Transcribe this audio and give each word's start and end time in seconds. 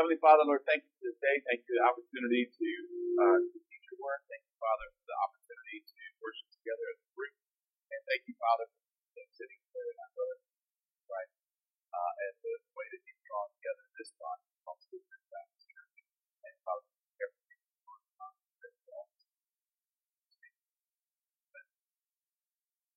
Heavenly 0.00 0.16
Father, 0.16 0.48
Lord, 0.48 0.64
thank 0.64 0.80
you 0.80 0.88
for 0.96 1.12
this 1.12 1.20
day. 1.20 1.36
Thank 1.44 1.60
you 1.60 1.76
for 1.76 1.76
the 1.76 1.86
opportunity 1.92 2.48
to, 2.48 2.68
uh, 3.20 3.36
to 3.36 3.58
teach 3.68 3.84
your 3.92 4.00
word. 4.00 4.24
Thank 4.32 4.48
you, 4.48 4.56
Father, 4.56 4.88
for 4.96 5.04
the 5.04 5.18
opportunity 5.28 5.76
to 5.84 6.00
worship 6.24 6.48
together 6.56 6.88
as 6.88 7.04
a 7.04 7.08
group. 7.12 7.36
And 7.92 8.00
thank 8.08 8.24
you, 8.24 8.32
Father, 8.40 8.64
for 8.72 9.24
sitting 9.28 9.60
here 9.60 9.88
in 9.92 9.96
our 10.00 10.12
brother 10.16 10.40
Christ, 11.04 11.36
uh, 11.92 12.12
and 12.16 12.32
the 12.40 12.54
way 12.72 12.86
that 12.96 13.02
you've 13.04 13.24
drawn 13.28 13.48
together 13.60 13.84
this 14.00 14.08
body, 14.16 14.48
also 14.64 14.88
this 15.04 15.20
Baptist 15.28 15.68
church. 15.68 15.96
And 16.48 16.54
Father, 16.64 16.88
everything 17.20 17.60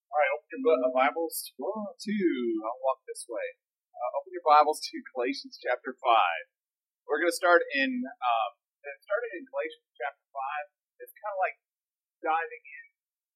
All 0.08 0.20
right, 0.24 0.32
open 0.40 0.56
your 0.64 0.96
Bibles 0.96 1.52
to, 1.52 2.16
I'll 2.64 2.80
walk 2.80 3.04
this 3.04 3.28
way. 3.28 3.60
Uh, 3.92 4.24
open 4.24 4.32
your 4.32 4.48
Bibles 4.48 4.80
to 4.88 4.96
Galatians 5.12 5.60
chapter 5.60 5.92
5. 6.00 6.53
We're 7.08 7.20
going 7.20 7.32
to 7.32 7.36
start 7.36 7.62
in, 7.76 8.04
um, 8.08 8.52
starting 9.04 9.32
in 9.38 9.44
Galatians 9.48 9.88
chapter 9.96 10.26
5. 10.32 11.04
It's 11.04 11.16
kind 11.20 11.34
of 11.36 11.40
like 11.44 11.58
diving 12.24 12.64
in 12.64 12.86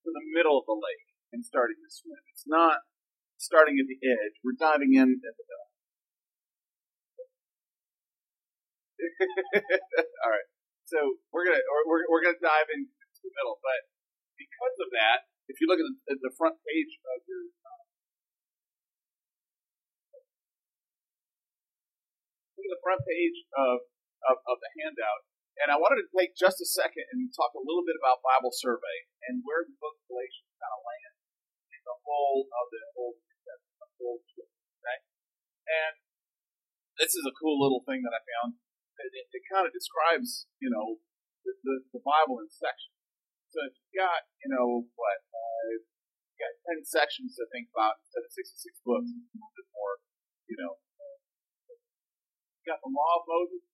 to 0.07 0.09
the 0.15 0.25
middle 0.31 0.63
of 0.63 0.65
the 0.65 0.77
lake 0.79 1.07
and 1.35 1.43
starting 1.43 1.75
to 1.75 1.89
swim. 1.91 2.23
It's 2.31 2.47
not 2.47 2.87
starting 3.35 3.75
at 3.77 3.87
the 3.91 3.99
edge. 3.99 4.39
We're 4.41 4.55
diving 4.55 4.95
in 4.95 5.19
at 5.19 5.33
the 5.35 5.45
middle. 5.45 5.69
All 10.23 10.31
right. 10.31 10.47
So 10.87 11.19
we're 11.35 11.43
gonna 11.43 11.59
we're, 11.85 12.07
we're 12.07 12.23
gonna 12.23 12.39
dive 12.39 12.71
into 12.71 12.87
the 13.19 13.33
middle, 13.35 13.59
but 13.59 13.91
because 14.39 14.75
of 14.79 14.89
that, 14.95 15.27
if 15.51 15.59
you 15.59 15.67
look 15.67 15.83
at 15.83 15.87
the, 15.87 15.95
at 16.15 16.19
the 16.23 16.31
front 16.33 16.55
page 16.63 16.95
of 17.03 17.19
your 17.27 17.51
at 22.67 22.71
the 22.75 22.83
front 22.83 22.99
page 23.07 23.37
of, 23.55 23.87
of, 24.27 24.35
of 24.43 24.57
the 24.59 24.71
handout, 24.83 25.23
and 25.63 25.73
I 25.73 25.79
wanted 25.79 26.05
to 26.05 26.09
take 26.13 26.37
just 26.37 26.61
a 26.61 26.67
second 26.67 27.07
and 27.15 27.33
talk 27.33 27.55
a 27.57 27.63
little 27.63 27.81
bit 27.81 27.97
about 27.97 28.21
Bible 28.21 28.53
survey 28.53 29.09
and 29.25 29.41
where 29.41 29.65
the 29.65 29.73
book 29.81 29.97
of 29.97 30.05
Galatians 30.05 30.53
kind 30.59 30.73
of 30.75 30.85
lands 30.85 31.17
in 31.73 31.81
the 31.81 31.97
whole 32.05 32.45
of 32.45 32.65
the 32.69 32.83
Old 32.93 33.17
Testament, 33.41 33.89
whole 33.97 34.21
okay? 34.21 34.99
And 35.65 35.95
this 37.01 37.17
is 37.17 37.25
a 37.25 37.33
cool 37.33 37.57
little 37.57 37.81
thing 37.89 38.05
that 38.05 38.13
I 38.13 38.21
found. 38.21 38.61
It, 39.01 39.13
it, 39.13 39.25
it 39.41 39.43
kind 39.49 39.65
of 39.65 39.73
describes, 39.73 40.45
you 40.61 40.69
know, 40.69 41.01
the, 41.41 41.53
the, 41.65 41.75
the 41.97 42.01
Bible 42.05 42.37
in 42.45 42.49
sections. 42.53 42.93
So 43.49 43.65
if 43.65 43.73
you've 43.73 43.97
got, 43.97 44.29
you 44.45 44.53
know, 44.53 44.85
what, 44.93 45.19
uh, 45.33 45.73
you 45.73 46.37
got 46.37 46.53
10 46.69 46.85
sections 46.85 47.33
to 47.41 47.49
think 47.49 47.73
about 47.73 47.97
instead 48.05 48.21
of 48.21 48.29
66 48.29 48.85
books, 48.85 49.09
it's 49.09 49.25
a 49.25 49.37
little 49.41 49.55
bit 49.57 49.69
more, 49.73 49.93
you 50.45 50.57
know. 50.61 50.73
You 52.61 52.65
got 52.69 52.81
the 52.85 52.93
Law 52.93 53.13
of 53.21 53.25
Moses. 53.25 53.65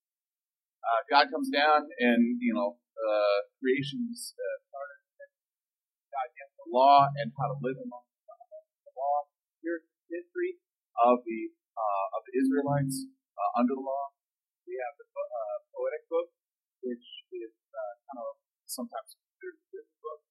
Uh, 0.84 1.02
God 1.14 1.30
comes 1.30 1.53
down 1.53 1.86
and, 2.02 2.42
you 2.42 2.58
know, 2.58 2.73
uh, 2.73 3.38
creation's 3.61 4.33
uh, 4.33 4.58
started. 4.66 4.97
God 6.09 6.28
gives 6.33 6.53
the 6.58 6.67
law 6.73 7.06
and 7.06 7.30
how 7.38 7.53
to 7.53 7.58
live 7.61 7.78
among 7.78 8.02
the 8.02 8.94
law. 8.97 9.30
Here's 9.61 9.86
history 10.09 10.58
of 11.06 11.22
the 11.22 11.53
uh, 11.78 12.17
of 12.17 12.22
the 12.25 12.34
Israelites 12.34 13.06
uh, 13.38 13.61
under 13.61 13.78
the 13.78 13.86
law. 13.86 14.09
We 14.66 14.73
have 14.81 14.94
the 14.97 15.06
uh, 15.06 15.58
poetic 15.69 16.09
book, 16.09 16.34
which 16.81 17.06
is 17.30 17.53
uh, 17.69 17.94
kind 18.09 18.19
of 18.25 18.34
sometimes 18.66 19.14
considered 19.14 19.58
the 19.61 19.67
fifth 19.69 19.94
book. 20.02 20.22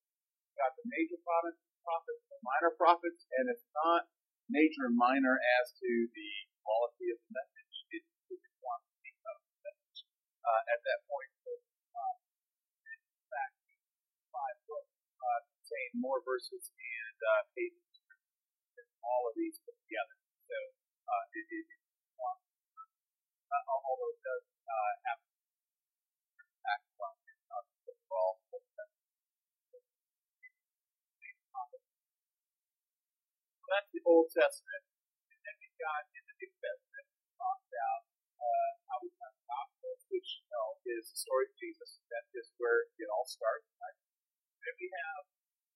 We 0.51 0.59
got 0.59 0.75
the 0.75 0.83
major 0.83 1.19
prophets, 1.23 1.63
prophets, 1.79 2.23
the 2.27 2.39
minor 2.43 2.75
prophets, 2.75 3.23
and 3.39 3.47
it's 3.47 3.67
not 3.71 4.11
major 4.51 4.91
and 4.91 4.99
minor 4.99 5.39
as 5.63 5.71
to 5.79 5.89
the 6.11 6.31
quality 6.59 7.07
of 7.15 7.23
the 7.23 7.31
message. 7.39 7.75
It's 7.87 8.11
the 8.27 8.39
quantity 8.59 9.11
of 9.31 9.35
the 9.39 9.55
message 9.63 9.99
uh, 10.43 10.61
at 10.73 10.79
that 10.83 10.99
point. 11.07 11.31
So, 11.43 11.51
um, 11.95 12.15
in 12.83 12.99
fact, 13.31 13.55
five 14.31 14.57
books 14.67 14.93
uh, 15.19 15.39
contain 15.55 15.89
more 16.03 16.19
verses 16.23 16.71
and 16.75 17.17
uh, 17.19 17.47
pages 17.55 18.03
than 18.75 18.87
all 19.03 19.31
of 19.31 19.33
these 19.39 19.55
put 19.63 19.75
together. 19.87 20.15
So 20.47 20.57
uh, 21.07 21.25
it, 21.33 21.45
it, 21.47 21.65
it's 21.71 21.87
uh, 22.19 23.63
although 23.87 24.02
it 24.02 24.02
does 24.21 24.45
uh, 24.69 24.93
have 25.09 25.19
impact 26.37 26.85
on 27.01 27.13
uh, 27.17 27.65
the 27.65 27.93
overall 27.93 28.37
that's 33.73 33.89
the 33.89 34.05
Old 34.05 34.29
Testament. 34.29 34.85
And 35.33 35.39
then 35.41 35.55
we 35.57 35.65
got 35.81 36.05
in 36.13 36.21
the 36.29 36.35
New 36.45 36.53
Testament, 36.61 37.05
we 37.09 37.25
talked 37.33 37.65
about 37.73 38.01
uh, 38.37 38.69
how 38.85 38.97
we 39.01 39.09
have 39.17 39.33
the 39.33 39.45
Gospels, 39.49 40.05
which 40.13 40.29
you 40.37 40.45
know 40.53 40.77
is 40.85 41.09
the 41.09 41.17
story 41.17 41.49
of 41.49 41.57
Jesus. 41.57 41.97
That 42.13 42.29
is 42.37 42.53
where 42.61 42.85
it 43.01 43.09
all 43.09 43.25
starts. 43.25 43.65
Right? 43.81 43.97
Then 44.61 44.77
we 44.77 44.93
have 44.93 45.25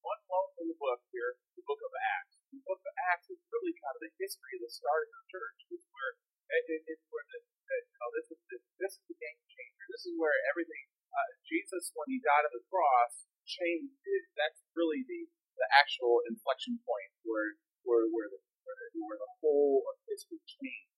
one 0.06 0.22
little 0.62 0.78
book 0.78 1.02
here, 1.10 1.42
the 1.58 1.66
Book 1.66 1.82
of 1.82 1.90
Acts. 2.22 2.38
The 2.54 2.62
Book 2.70 2.86
of 2.86 2.94
Acts 3.10 3.34
is 3.34 3.42
really 3.50 3.74
kind 3.82 3.98
of 3.98 4.02
the 4.06 4.14
history 4.22 4.62
of 4.62 4.70
the 4.70 4.72
start 4.72 5.10
of 5.10 5.18
the 5.18 5.26
church. 5.34 5.58
It's 5.74 5.90
where 5.90 6.22
it, 6.54 6.86
it's 6.86 7.06
where 7.10 7.26
the, 7.34 7.40
you 7.68 7.98
know 8.00 8.12
this 8.16 8.28
is 8.32 8.40
this, 8.48 8.64
this 8.80 8.94
is 8.96 9.04
the 9.12 9.18
game 9.20 9.40
changer. 9.48 9.86
This 9.92 10.04
is 10.08 10.14
where 10.16 10.36
everything. 10.52 10.86
Uh, 11.12 11.32
Jesus, 11.50 11.90
when 11.98 12.08
he 12.14 12.22
died 12.22 12.46
on 12.46 12.54
the 12.54 12.62
cross, 12.70 13.26
changed. 13.48 13.96
It, 14.04 14.24
that's 14.36 14.60
really 14.76 15.02
the 15.08 15.28
the 15.58 15.68
actual 15.74 16.22
inflection 16.30 16.78
point 16.86 17.12
where 17.26 17.58
where 17.88 18.06
where 18.12 18.30
the 18.30 18.40
where 18.68 18.78
the, 18.78 18.88
where 19.02 19.20
the 19.20 19.32
whole 19.42 19.82
of 19.88 19.96
history 20.06 20.44
changed. 20.46 20.94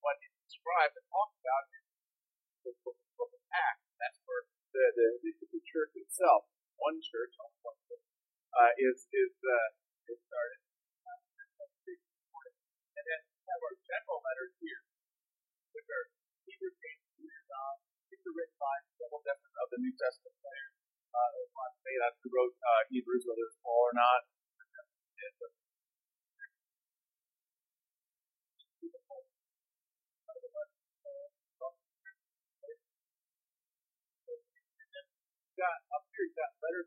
What 0.00 0.16
is 0.22 0.30
described 0.46 0.94
and 0.94 1.06
talked 1.10 1.36
about 1.42 1.64
in 1.74 1.82
the 2.62 2.72
book, 2.86 2.96
book 3.18 3.34
of 3.34 3.42
Acts. 3.50 3.90
That's 3.98 4.18
where 4.24 4.46
the, 4.72 4.84
the 4.94 5.06
the, 5.26 5.30
the 5.58 5.62
church 5.66 5.92
itself, 5.98 6.46
one 6.78 7.02
church, 7.02 7.34
one 7.66 7.76
church, 7.90 8.06
uh, 8.54 8.72
is 8.78 9.10
is 9.10 9.34
uh, 9.42 9.68
is 10.06 10.22
started. 10.22 10.62
And 12.98 13.04
then 13.06 13.20
we 13.30 13.42
have 13.46 13.60
our 13.62 13.76
general 13.82 14.18
letters 14.22 14.54
here, 14.62 14.82
which 15.88 15.96
are 15.96 16.06
Hebrews, 16.44 16.76
James, 16.84 17.00
Peter, 17.16 17.40
John. 17.48 17.74
Are 18.12 18.36
written 18.36 18.60
by 18.60 18.76
several 19.00 19.24
different 19.24 19.56
of 19.56 19.72
the 19.72 19.80
New 19.80 19.94
Testament 19.96 20.36
players. 20.44 20.72
Uh, 21.16 21.30
they 21.80 21.96
who 22.20 22.28
wrote 22.28 22.52
uh, 22.60 22.82
Hebrews, 22.92 23.24
whether 23.24 23.40
it's 23.48 23.56
Paul 23.64 23.88
or 23.88 23.96
not. 23.96 24.20
got 35.56 35.74
up 35.90 36.04
here, 36.14 36.22
you 36.28 36.36
got 36.38 36.52
letters. 36.62 36.86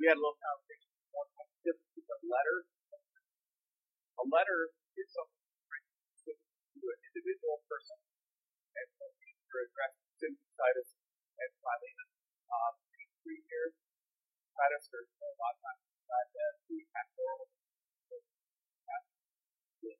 We 0.00 0.08
had 0.08 0.16
a 0.16 0.22
little 0.24 0.34
conversation. 0.40 0.90
One 1.12 1.28
difference 1.62 1.94
is 1.94 2.08
a 2.08 2.18
letter. 2.24 2.56
A 4.18 4.24
letter 4.26 4.74
is 4.98 5.06
something 5.14 5.36
to 5.36 5.37
an 6.88 7.00
individual 7.12 7.60
person. 7.68 7.98
And 8.78 8.86
are 8.98 9.64
addressed 9.64 10.00
to 10.24 10.26
Titus 10.56 10.90
and 11.40 11.50
Philemon. 11.60 12.08
Um, 12.48 12.74
three 13.24 13.40
here, 13.48 13.72
Titus, 14.56 14.88
are 14.92 15.04
a 15.04 15.36
lot 15.36 15.52
of 15.56 15.60
times 15.60 15.82
as 16.08 16.54
the 16.68 16.78
pastoral, 16.92 17.44
the, 18.08 18.18
the 19.84 19.92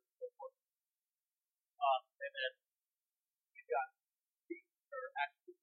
and 0.00 0.14
so 0.20 0.26
forth. 0.38 0.56
Um, 1.80 2.02
and 2.20 2.32
then 2.36 2.52
we 3.56 3.60
got 3.66 3.88
are 4.90 5.10
actually 5.24 5.56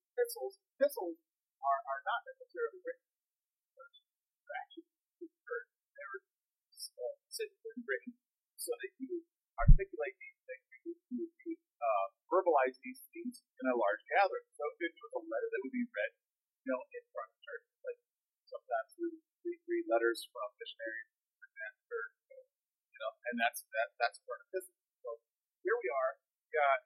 are, 1.61 1.81
are 1.87 2.01
not 2.03 2.25
necessarily 2.25 2.79
written 2.81 3.07
they're 3.77 4.57
actually. 4.63 4.87
They're 5.21 6.17
uh, 6.97 7.15
written 7.85 8.13
so 8.57 8.71
that 8.73 8.91
you 8.97 9.21
articulate 9.57 10.15
these 10.21 10.39
things, 10.45 10.65
you, 10.85 10.93
you, 11.11 11.23
you 11.45 11.53
uh, 11.81 12.07
verbalize 12.29 12.77
these 12.81 13.01
things 13.13 13.41
in 13.61 13.65
a 13.69 13.75
large 13.75 14.03
gathering. 14.09 14.45
So 14.53 14.63
if 14.73 14.77
it 14.85 14.93
was 14.97 15.11
a 15.17 15.23
letter 15.25 15.49
that 15.51 15.61
would 15.65 15.75
be 15.75 15.85
read, 15.89 16.11
you 16.65 16.69
know, 16.73 16.81
in 16.93 17.03
front 17.13 17.29
of 17.29 17.37
church, 17.41 17.65
like 17.85 17.99
sometimes 18.45 18.89
we, 19.01 19.07
we 19.45 19.51
read 19.65 19.85
letters 19.89 20.25
from 20.29 20.47
missionaries 20.57 21.09
and 21.41 21.51
pastors, 21.57 22.13
you 22.93 22.99
know, 23.01 23.11
and 23.31 23.35
that's 23.41 23.65
that 23.73 23.89
that's 23.97 24.19
part 24.25 24.41
of 24.41 24.49
this. 24.53 24.67
So 25.01 25.09
here 25.65 25.77
we 25.77 25.89
are, 25.89 26.11
we 26.21 26.47
got 26.53 26.79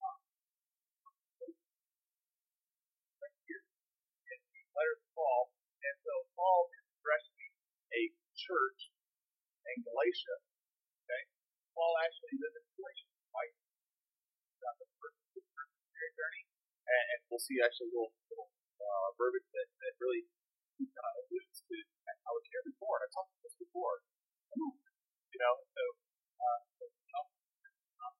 uh, 0.00 0.18
letter 4.80 4.96
of 4.96 5.04
Paul. 5.12 5.42
And 5.84 5.96
so 6.00 6.14
Paul 6.36 6.72
is 6.72 6.84
addressing 6.96 7.50
a 7.92 8.02
church 8.32 8.80
in 9.76 9.84
Galatia 9.84 10.49
well, 11.80 11.96
actually, 12.04 12.36
this 12.36 12.52
information 12.60 13.08
might 13.32 13.56
not 14.60 14.76
the 14.76 14.84
person 15.00 15.24
the 15.32 15.40
person's 15.56 16.12
journey, 16.12 16.44
and, 16.84 17.04
and 17.16 17.18
we'll 17.32 17.40
see 17.40 17.56
actually 17.64 17.88
a 17.88 17.96
little, 17.96 18.12
little 18.28 18.52
uh, 18.84 19.08
verbiage 19.16 19.48
that, 19.48 19.64
that 19.80 19.96
really 19.96 20.28
uh, 20.84 21.12
alludes 21.24 21.64
to 21.64 21.76
how 22.28 22.36
it's 22.36 22.52
here 22.52 22.60
before. 22.68 23.00
And 23.00 23.08
I 23.08 23.16
talked 23.16 23.32
about 23.32 23.40
this 23.48 23.56
before, 23.56 24.04
you 24.60 25.40
know. 25.40 25.54
So, 25.72 25.82
uh, 26.36 26.60
so 26.76 26.84
um, 27.16 27.26
um, 28.04 28.14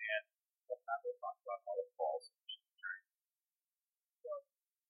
and 0.00 0.24
sometime 0.64 1.00
we'll 1.04 1.20
talk 1.20 1.36
about 1.44 1.60
all 1.68 1.76
the 1.76 1.92
falls. 2.00 2.24
So 4.24 4.32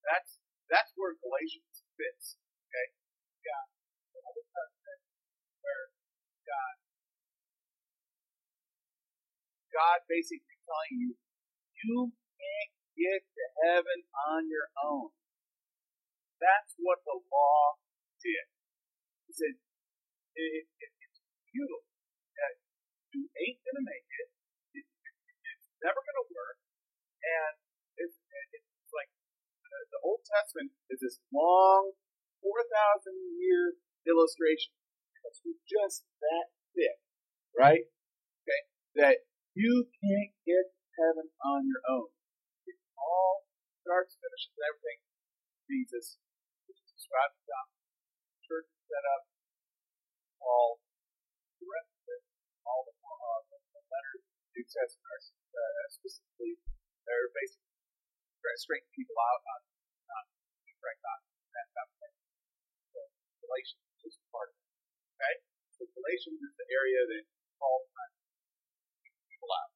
that's 0.06 0.38
that's 0.70 0.94
where 0.94 1.18
Galatians 1.18 1.82
fits 1.98 2.38
God 9.72 10.04
basically 10.06 10.56
telling 10.68 10.94
you, 11.00 11.10
you 11.82 12.12
can't 12.12 12.72
get 12.94 13.20
to 13.24 13.44
heaven 13.64 13.98
on 14.28 14.46
your 14.46 14.68
own. 14.84 15.10
That's 16.38 16.76
what 16.78 17.00
the 17.08 17.16
law 17.16 17.62
did. 18.20 18.44
He 19.26 19.32
said, 19.32 19.54
it, 20.36 20.66
it, 20.68 20.90
it's 20.92 21.18
futile. 21.50 21.84
That 22.36 22.52
you 23.16 23.28
ain't 23.40 23.60
going 23.64 23.78
to 23.80 23.86
make 23.86 24.06
it. 24.08 24.28
it, 24.76 24.86
it's 24.86 25.68
never 25.80 26.00
going 26.00 26.20
to 26.20 26.28
work. 26.32 26.58
And 27.22 27.52
it's, 28.02 28.16
it's 28.18 28.92
like 28.92 29.10
the, 29.62 29.78
the 29.96 30.00
Old 30.02 30.26
Testament 30.26 30.74
is 30.90 31.00
this 31.00 31.22
long, 31.30 31.94
4,000 32.42 33.14
year 33.38 33.78
illustration. 34.04 34.74
It's 35.22 35.40
just 35.70 36.02
that 36.18 36.50
thick, 36.74 36.98
right? 37.54 37.86
Okay? 38.42 38.62
That 38.98 39.16
you 39.52 39.88
can't 40.00 40.32
get 40.48 40.64
to 40.72 40.84
heaven 40.96 41.28
on 41.44 41.68
your 41.68 41.82
own. 41.88 42.08
It 42.66 42.78
all 42.96 43.44
starts, 43.84 44.16
finishes, 44.16 44.56
everything. 44.56 45.00
Jesus, 45.68 46.20
which 46.68 46.80
is 46.80 46.92
described 46.96 47.36
in 47.36 47.44
the 47.48 48.40
church 48.44 48.68
is 48.68 48.82
set 48.88 49.04
up, 49.16 49.22
Paul, 50.40 50.82
the 51.62 51.68
rest 51.68 51.92
of 51.96 52.04
it, 52.12 52.22
all 52.66 52.82
the, 52.84 52.94
uh, 52.96 53.40
the, 53.48 53.58
the 53.72 53.82
letters, 53.88 54.22
New 54.52 54.66
Testament 54.68 55.22
uh, 55.52 55.86
specifically, 55.92 56.58
they're 57.04 57.30
basically 57.32 57.72
trying 58.42 58.84
people 58.96 59.16
out 59.16 59.42
on, 59.46 59.60
on 60.16 60.24
correct 60.82 61.00
doctrine, 61.04 61.38
that 61.54 61.68
kind 61.76 61.88
of 61.88 61.96
thing. 62.02 62.14
So, 62.90 63.00
Galatians 63.46 63.86
is 64.02 64.18
part 64.34 64.50
of 64.50 64.56
it. 64.58 64.66
Okay? 65.14 65.34
So, 65.78 65.86
Galatians 65.94 66.40
is 66.42 66.52
the 66.58 66.66
area 66.72 67.00
that 67.06 67.24
Paul 67.62 67.86
trying 67.94 68.12
to 68.16 68.22
people 69.30 69.50
out. 69.54 69.70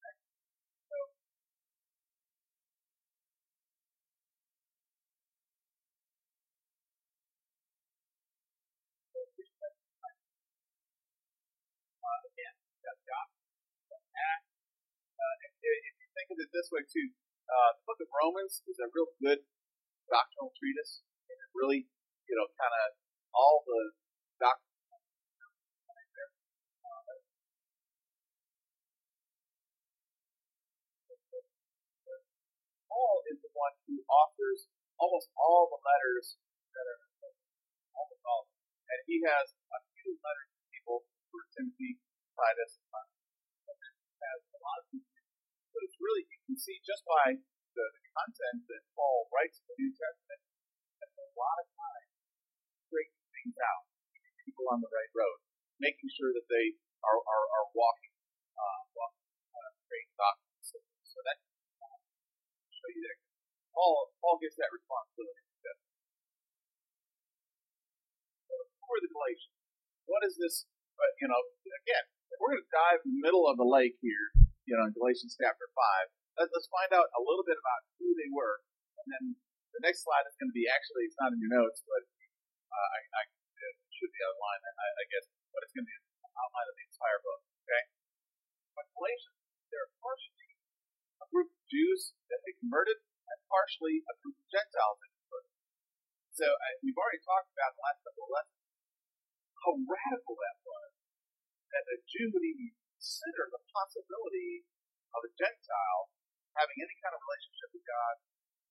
Okay? 0.00 0.14
So, 0.88 0.96
uh, 12.00 12.20
again, 12.32 12.54
got 12.80 12.98
God, 13.04 13.28
got 13.92 14.02
Act. 14.16 14.44
Uh, 15.20 15.59
if, 15.70 15.94
you 16.00 16.08
think 16.14 16.28
of 16.34 16.38
it 16.42 16.50
this 16.50 16.68
way 16.74 16.82
too, 16.82 17.08
uh, 17.46 17.70
the 17.78 17.84
book 17.86 18.00
of 18.02 18.10
Romans 18.10 18.62
is 18.66 18.78
a 18.82 18.90
real 18.90 19.10
good 19.22 19.40
doctrinal 20.10 20.50
treatise. 20.58 21.02
And 21.30 21.38
it 21.38 21.50
really, 21.54 21.86
you 22.26 22.34
know, 22.34 22.46
kind 22.58 22.74
of 22.74 22.98
all 23.34 23.62
the 23.66 23.82
doctrine. 24.42 24.68
Paul 32.90 33.22
is 33.30 33.38
the 33.38 33.54
one 33.54 33.74
who 33.86 34.02
authors 34.10 34.66
almost 34.98 35.30
all 35.38 35.70
the 35.70 35.78
letters 35.78 36.36
that 36.74 36.84
are 36.84 37.00
almost 37.94 38.22
all, 38.26 38.50
and 38.90 39.00
he 39.06 39.22
has 39.24 39.54
a 39.54 39.80
few 39.94 40.18
letters 40.18 40.50
to 40.52 40.60
people 40.74 41.06
for 41.30 41.40
Timothy, 41.54 42.02
Titus, 42.34 42.82
and 42.90 43.78
has 44.20 44.40
a 44.42 44.58
lot 44.60 44.76
of 44.82 44.86
people 44.90 45.09
but 45.80 45.88
it's 45.88 45.96
really, 45.96 46.28
you 46.28 46.36
can 46.44 46.60
see 46.60 46.76
just 46.84 47.00
by 47.08 47.40
the, 47.40 47.84
the 47.88 48.02
content 48.12 48.68
that 48.68 48.84
Paul 48.92 49.32
writes 49.32 49.56
in 49.56 49.64
the 49.64 49.76
New 49.80 49.96
Testament, 49.96 50.40
that 51.00 51.08
a 51.08 51.24
lot 51.32 51.56
of 51.56 51.72
time 51.72 52.06
breaking 52.92 53.24
things 53.32 53.56
out, 53.64 53.88
keeping 54.12 54.36
people 54.44 54.68
on 54.68 54.84
the 54.84 54.92
right 54.92 55.08
road, 55.16 55.40
making 55.80 56.12
sure 56.12 56.36
that 56.36 56.44
they 56.52 56.76
are, 57.00 57.16
are, 57.16 57.46
are 57.48 57.68
walking, 57.72 58.12
uh, 58.60 58.80
walking 58.92 59.24
uh, 59.56 59.72
straight 59.88 60.12
doctrine. 60.20 60.60
So, 60.60 60.76
so 60.84 61.16
that 61.24 61.40
uh, 61.80 61.96
show 62.68 62.88
you 62.92 63.00
there. 63.00 63.16
Paul, 63.72 64.12
Paul 64.20 64.36
gets 64.36 64.60
that 64.60 64.68
responsibility. 64.76 65.48
So, 68.44 68.54
for 68.84 69.00
the 69.00 69.08
Galatians, 69.08 69.56
what 70.04 70.28
is 70.28 70.36
this? 70.36 70.68
But 71.00 71.16
you 71.24 71.28
know, 71.32 71.40
again, 71.88 72.04
we're 72.36 72.52
going 72.52 72.68
to 72.68 72.68
dive 72.68 73.00
in 73.08 73.16
the 73.16 73.24
middle 73.24 73.48
of 73.48 73.56
the 73.56 73.64
lake 73.64 73.96
here 74.04 74.28
you 74.70 74.78
know, 74.78 74.86
in 74.86 74.94
Galatians 74.94 75.34
chapter 75.34 75.66
5. 76.38 76.46
Let's 76.46 76.70
find 76.70 76.94
out 76.94 77.10
a 77.18 77.22
little 77.26 77.42
bit 77.42 77.58
about 77.58 77.80
who 77.98 78.14
they 78.14 78.30
were. 78.30 78.62
And 79.02 79.06
then 79.10 79.24
the 79.74 79.82
next 79.82 80.06
slide 80.06 80.22
is 80.30 80.38
going 80.38 80.46
to 80.46 80.54
be 80.54 80.70
actually, 80.70 81.10
it's 81.10 81.18
not 81.18 81.34
in 81.34 81.42
your 81.42 81.50
notes, 81.50 81.82
but 81.82 82.06
uh, 82.70 82.88
I, 82.94 82.98
I, 83.18 83.22
it 83.26 83.74
should 83.90 84.14
be 84.14 84.22
online, 84.22 84.62
I, 84.62 84.86
I 85.02 85.04
guess, 85.10 85.26
but 85.50 85.66
it's 85.66 85.74
going 85.74 85.82
to 85.82 85.90
be 85.90 85.98
an 85.98 86.06
outline 86.38 86.68
of 86.70 86.76
the 86.78 86.86
entire 86.86 87.20
book. 87.26 87.42
Okay? 87.66 87.82
But 88.78 88.86
Galatians, 88.94 89.42
they're 89.74 89.90
partially 89.98 90.48
a 91.18 91.26
group 91.34 91.50
of 91.50 91.62
Jews 91.66 92.14
that 92.30 92.38
they 92.46 92.54
converted, 92.62 93.02
and 93.02 93.38
partially 93.50 94.06
a 94.06 94.14
group 94.22 94.38
of 94.38 94.46
Gentiles 94.54 95.02
that 95.02 95.10
converted. 95.18 95.54
So 96.30 96.46
we've 96.86 96.96
already 96.96 97.20
talked 97.26 97.50
about 97.58 97.74
the 97.74 97.82
last 97.82 98.00
couple 98.06 98.22
of 98.22 98.32
lessons 98.38 98.60
how 99.60 99.76
radical 99.76 100.34
that 100.40 100.56
was. 100.64 100.90
That 101.74 101.84
a 101.86 101.96
Jew 102.08 102.32
would 102.32 102.42
even 102.42 102.72
consider 103.00 103.48
the 103.48 103.64
possibility 103.72 104.68
of 105.16 105.24
a 105.24 105.32
Gentile 105.32 106.12
having 106.52 106.76
any 106.84 106.92
kind 107.00 107.16
of 107.16 107.20
relationship 107.24 107.72
with 107.72 107.84
God. 107.88 108.14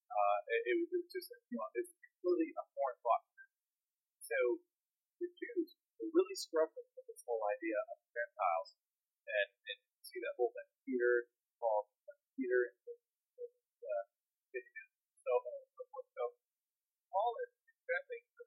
Uh, 0.05 0.39
it, 0.53 0.61
it, 0.69 0.77
was 0.85 1.09
just, 1.09 1.33
you 1.49 1.57
know, 1.57 1.65
it's 1.73 1.89
completely 1.97 2.53
a 2.53 2.63
foreign 2.77 3.01
thought. 3.01 3.25
So 4.21 4.37
the 5.17 5.33
Jews 5.33 5.73
were 5.97 6.13
really 6.13 6.37
struggling 6.37 6.85
with 6.93 7.09
this 7.09 7.25
whole 7.25 7.41
idea 7.41 7.73
of 7.89 7.97
Gentiles, 8.13 8.77
and, 9.25 9.49
and 9.49 9.77
you 9.81 10.05
see 10.05 10.21
that 10.21 10.37
whole 10.37 10.53
thing. 10.53 10.69
Peter, 10.85 11.25
Paul, 11.57 11.89
Peter, 12.37 12.69
and 12.69 12.77
uh, 12.85 14.05
so 15.25 15.31
on 15.41 15.53
and 15.57 15.73
so 15.73 15.81
forth. 15.89 16.09
Paul 17.09 17.33
is 17.41 17.51
addressing 17.65 18.21
the 18.37 18.45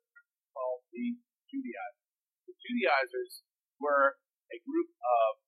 called 0.54 0.86
the 0.94 1.18
Judaizers. 1.50 2.14
The 2.46 2.54
Judaizers 2.62 3.42
were 3.82 4.22
a 4.54 4.58
group 4.62 4.90
of 4.94 5.41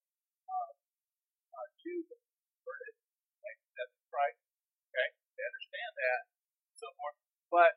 Jews 1.84 2.08
have 2.08 2.24
converted, 2.24 2.96
accept 3.44 3.92
Christ. 4.08 4.40
Okay, 4.88 5.08
they 5.36 5.44
understand 5.44 5.92
that, 6.00 6.20
and 6.64 6.76
so 6.80 6.88
forth, 6.96 7.18
but 7.52 7.72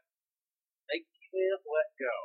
they 0.88 1.04
can't 1.04 1.64
let 1.68 1.92
go. 2.00 2.16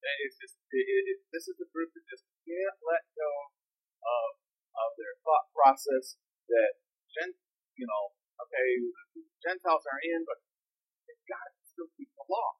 It's 0.00 0.38
just 0.40 0.56
it, 0.72 0.86
it, 0.86 1.18
this 1.28 1.44
is 1.50 1.58
the 1.60 1.68
group 1.74 1.92
that 1.92 2.06
just 2.08 2.24
can't 2.46 2.78
let 2.86 3.04
go 3.18 3.32
of 4.00 4.28
of 4.72 4.90
their 4.96 5.12
thought 5.26 5.50
process 5.52 6.16
that 6.48 6.78
gen, 7.12 7.34
you 7.76 7.84
know, 7.84 8.14
okay, 8.40 8.68
Gentiles 9.44 9.84
are 9.84 10.00
in, 10.00 10.24
but 10.24 10.40
they've 11.04 11.26
got 11.28 11.42
to 11.42 11.60
still 11.66 11.90
keep 11.98 12.08
the 12.16 12.24
law. 12.30 12.56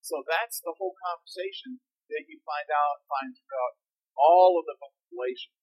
So 0.00 0.22
that's 0.26 0.62
the 0.62 0.74
whole 0.78 0.94
conversation 0.98 1.78
that 2.10 2.26
you 2.26 2.40
find 2.42 2.68
out, 2.72 3.04
find 3.06 3.34
throughout 3.36 3.74
all 4.16 4.58
of 4.58 4.64
the 4.66 4.76
book 4.80 4.92
of 4.92 5.06
Galatians, 5.12 5.58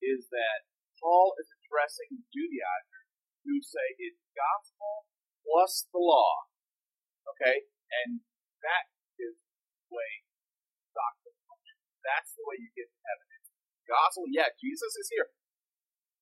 is 0.00 0.28
that 0.30 0.66
Paul 1.00 1.32
is 1.40 1.48
addressing 1.48 2.22
Judaizers 2.28 3.08
who 3.42 3.56
say 3.64 3.96
it's 3.96 4.20
gospel 4.36 5.08
plus 5.40 5.88
the 5.90 5.98
law. 5.98 6.46
Okay? 7.34 7.66
And 8.04 8.20
that 8.60 8.92
is 9.16 9.34
the 9.40 9.80
way 9.88 10.28
doctrine. 10.92 11.36
That's 12.04 12.32
the 12.36 12.44
way 12.44 12.60
you 12.60 12.70
get 12.76 12.88
to 12.88 13.00
heaven. 13.00 13.26
It's 13.40 13.50
gospel, 13.88 14.28
yeah, 14.28 14.52
Jesus 14.56 14.92
is 15.00 15.08
here. 15.08 15.28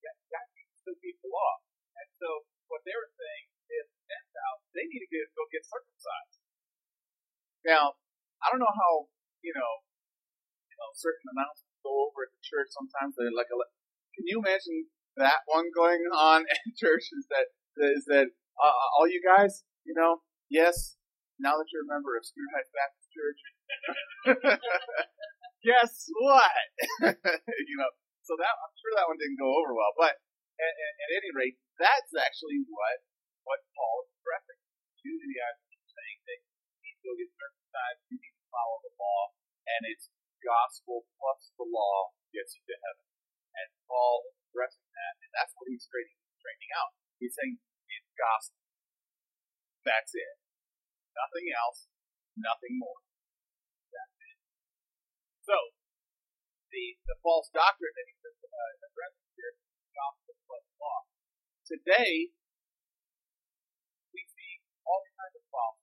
Yeah, 0.03 0.15
that 0.35 0.47
needs 0.55 0.79
to 0.87 0.95
be 0.99 1.15
the 1.19 1.31
law. 1.31 1.63
And 1.99 2.09
so 2.19 2.47
what 2.71 2.83
they 2.87 2.95
were 2.95 3.11
saying 3.11 3.45
is 3.71 3.87
Gentiles, 4.07 4.63
they 4.75 4.87
need 4.87 5.03
to 5.03 5.11
get, 5.11 5.27
go 5.35 5.45
get 5.51 5.67
circumcised. 5.67 6.39
Now, 7.67 7.99
I 8.43 8.51
don't 8.55 8.63
know 8.63 8.71
how, 8.75 9.11
you 9.43 9.53
know, 9.55 9.73
you 10.71 10.77
know, 10.79 10.91
certain 10.95 11.27
announcements 11.35 11.79
go 11.83 12.07
over 12.07 12.27
at 12.27 12.33
the 12.33 12.43
church 12.43 12.71
sometimes. 12.71 13.19
They're 13.19 13.35
like, 13.35 13.51
a, 13.51 13.59
can 14.19 14.27
you 14.27 14.43
imagine 14.43 14.91
that 15.15 15.47
one 15.47 15.71
going 15.71 16.03
on 16.11 16.43
at 16.51 16.75
church? 16.75 17.07
Is 17.15 17.31
that 17.31 17.47
is 17.95 18.03
that 18.11 18.35
uh, 18.59 18.87
all 18.99 19.07
you 19.07 19.23
guys? 19.23 19.63
You 19.87 19.95
know, 19.95 20.27
yes. 20.51 20.99
Now 21.39 21.55
that 21.55 21.71
you're 21.71 21.87
a 21.87 21.95
member 21.95 22.19
of 22.19 22.27
Heights 22.27 22.75
Baptist 22.75 23.15
Church, 23.15 23.41
guess 25.71 26.11
what? 26.19 26.67
you 27.71 27.77
know, 27.79 27.91
so 28.27 28.35
that 28.35 28.59
I'm 28.59 28.75
sure 28.75 28.93
that 28.99 29.07
one 29.07 29.23
didn't 29.23 29.39
go 29.39 29.47
over 29.47 29.71
well. 29.71 29.95
But 29.95 30.19
at, 30.59 30.75
at, 30.75 30.95
at 30.99 31.11
any 31.15 31.31
rate, 31.31 31.55
that's 31.79 32.11
actually 32.11 32.67
what 32.67 33.07
what 33.47 33.63
Paul 33.71 34.03
is 34.03 34.11
addressing. 34.19 34.59
Usually, 35.07 35.39
I'm 35.39 35.63
saying 35.95 36.19
that 36.27 36.39
you 36.43 36.79
need 36.83 36.99
to 36.99 37.05
go 37.07 37.15
get 37.15 37.31
circumcised, 37.31 38.03
you 38.11 38.19
need 38.19 38.35
to 38.35 38.47
follow 38.51 38.83
the 38.83 38.93
law, 38.99 39.23
and 39.63 39.87
it's 39.87 40.11
gospel 40.43 41.07
plus 41.23 41.55
the 41.55 41.71
law 41.71 42.19
gets 42.35 42.59
you 42.59 42.67
to 42.67 42.77
heaven. 42.83 43.07
And 43.55 43.69
Paul 43.89 44.29
is 44.29 44.37
addressing 44.51 44.89
that, 44.93 45.15
and 45.25 45.31
that's 45.33 45.55
what 45.57 45.69
he's 45.71 45.85
straightening, 45.85 46.21
straightening 46.39 46.73
out. 46.77 46.93
He's 47.17 47.35
saying 47.35 47.59
it's 47.89 48.11
gospel. 48.15 48.61
That's 49.87 50.13
it. 50.13 50.37
Nothing 51.17 51.49
else, 51.51 51.89
nothing 52.39 52.79
more. 52.79 53.01
That's 53.91 54.17
it. 54.23 54.39
So, 55.43 55.57
the, 56.71 57.01
the 57.09 57.17
false 57.25 57.49
doctrine 57.51 57.95
that 57.97 58.07
he's 58.07 58.23
uh, 58.23 58.73
addressing 58.87 59.29
here, 59.35 59.53
gospel 59.97 60.35
plus 60.47 60.67
law. 60.79 61.01
today 61.65 62.31
we 64.15 64.21
see 64.29 64.53
all 64.85 65.03
kinds 65.17 65.35
of 65.35 65.45
false 65.51 65.81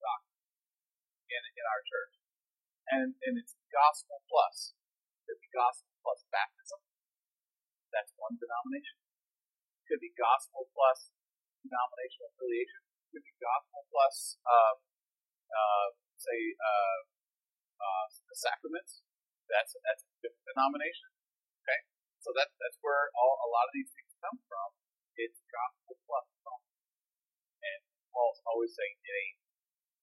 doctrine 0.00 0.40
in, 1.28 1.42
in 1.58 1.64
our 1.66 1.82
church. 1.84 2.14
And, 2.90 3.08
and 3.26 3.34
it's 3.38 3.54
gospel 3.70 4.22
plus. 4.26 4.74
Be 5.30 5.46
gospel 5.54 5.94
plus 6.02 6.26
baptism. 6.34 6.82
That's 7.90 8.12
one 8.16 8.38
denomination. 8.38 8.98
Could 9.90 10.02
be 10.02 10.14
gospel 10.14 10.70
plus 10.70 11.10
denominational 11.66 12.30
affiliation. 12.34 12.80
Could 13.10 13.26
be 13.26 13.34
gospel 13.42 13.82
plus, 13.90 14.38
um, 14.46 14.76
uh, 15.50 15.88
say, 16.14 16.38
uh, 16.54 16.98
uh, 17.82 18.06
the 18.30 18.36
sacraments. 18.38 19.02
That's 19.50 19.74
that's 19.82 20.06
a 20.06 20.12
different 20.22 20.46
denomination. 20.54 21.10
Okay, 21.66 21.80
so 22.22 22.30
that 22.38 22.54
that's 22.62 22.78
where 22.86 23.10
all 23.18 23.34
a 23.42 23.48
lot 23.50 23.66
of 23.66 23.74
these 23.74 23.90
things 23.90 24.14
come 24.22 24.38
from. 24.46 24.68
It's 25.18 25.42
gospel 25.50 25.98
plus 26.06 26.26
gospel. 26.46 26.70
and 27.66 27.80
Paul's 28.14 28.40
always 28.46 28.70
saying 28.78 28.94
it 29.02 29.14
ain't 29.26 29.38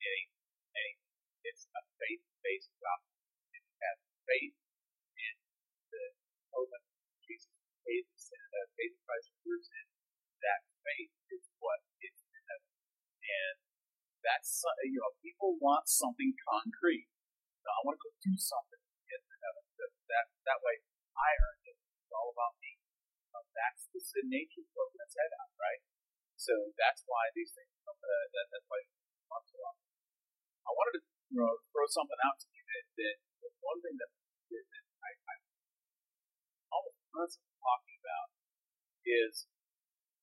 it 0.03 0.11
ain't 0.11 0.31
ain't 0.75 0.99
it's 1.47 1.63
a 1.71 1.81
faith 1.95 2.23
based 2.43 2.75
gospel. 2.83 3.15
You 3.55 3.63
have 3.87 3.97
faith 4.27 4.55
uh, 8.51 8.67
price 9.03 9.27
for 9.31 9.41
your 9.43 9.61
sin, 9.61 9.87
that 10.43 10.61
faith 10.83 11.13
is 11.33 11.43
what 11.59 11.79
you 11.99 12.09
to 12.09 12.39
heaven. 12.47 12.71
And 13.23 13.55
that's 14.23 14.63
you 14.87 14.99
know 14.99 15.11
people 15.23 15.59
want 15.59 15.87
something 15.87 16.35
concrete. 16.47 17.07
So 17.63 17.67
I 17.71 17.79
want 17.83 17.99
to 17.99 18.03
go 18.07 18.11
do 18.23 18.35
something 18.39 18.79
to 18.79 18.99
get 19.11 19.19
to 19.19 19.35
heaven. 19.43 19.63
That, 19.75 19.91
that, 20.07 20.25
that 20.47 20.59
way, 20.63 20.75
I 21.19 21.29
earned 21.35 21.65
it. 21.67 21.75
It's 21.75 22.15
all 22.15 22.31
about 22.31 22.55
me. 22.63 22.79
Um, 23.35 23.43
that's 23.51 23.91
the 23.91 23.99
sin 23.99 24.31
nature 24.31 24.63
program 24.71 24.95
that's 25.03 25.19
head 25.19 25.33
out, 25.35 25.51
right? 25.59 25.83
So 26.39 26.53
that's 26.79 27.03
why 27.03 27.27
these 27.35 27.51
things 27.51 27.75
come. 27.83 27.99
Uh, 27.99 28.25
that, 28.31 28.45
that's 28.55 28.67
why 28.71 28.79
come 29.27 29.43
so 29.51 29.57
often. 29.67 29.87
I 30.63 30.71
wanted 30.71 30.93
to 30.99 31.03
know, 31.35 31.59
throw 31.75 31.87
something 31.91 32.21
out 32.23 32.39
to 32.39 32.47
you 32.47 32.63
that, 32.63 32.85
that 33.03 33.17
one 33.59 33.79
thing 33.83 33.95
that, 33.99 34.11
that, 34.51 34.63
that 34.63 34.85
I, 35.03 35.11
I 35.27 35.35
almost 36.71 37.39
is 39.07 39.47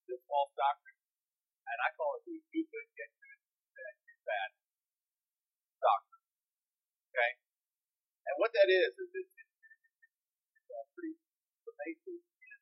this 0.04 0.20
false 0.28 0.52
doctrine, 0.52 1.00
and 1.64 1.78
I 1.80 1.88
call 1.96 2.20
it 2.20 2.28
the 2.28 2.36
good, 2.52 2.88
get 2.92 3.08
good, 3.16 3.40
bad 4.28 4.50
doctrine. 5.80 6.24
Okay? 7.12 7.30
And 8.28 8.34
what 8.40 8.52
that 8.56 8.68
is, 8.68 8.92
is 8.96 9.08
it's, 9.12 9.32
it's, 9.36 9.54
it's 10.56 10.70
uh, 10.72 10.84
pretty 10.96 11.16
pervasive 11.64 12.20
in, 12.20 12.58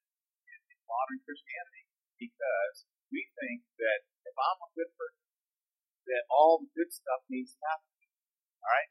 in, 0.46 0.60
in 0.74 0.78
modern 0.86 1.18
Christianity 1.22 1.86
because 2.18 2.76
we 3.10 3.26
think 3.38 3.62
that 3.78 4.06
if 4.26 4.34
I'm 4.34 4.60
a 4.62 4.70
good 4.74 4.90
person, 4.94 5.26
that 6.10 6.26
all 6.30 6.58
the 6.58 6.70
good 6.74 6.90
stuff 6.90 7.22
needs 7.30 7.54
to 7.54 7.62
happen. 7.62 7.90
Alright? 8.62 8.90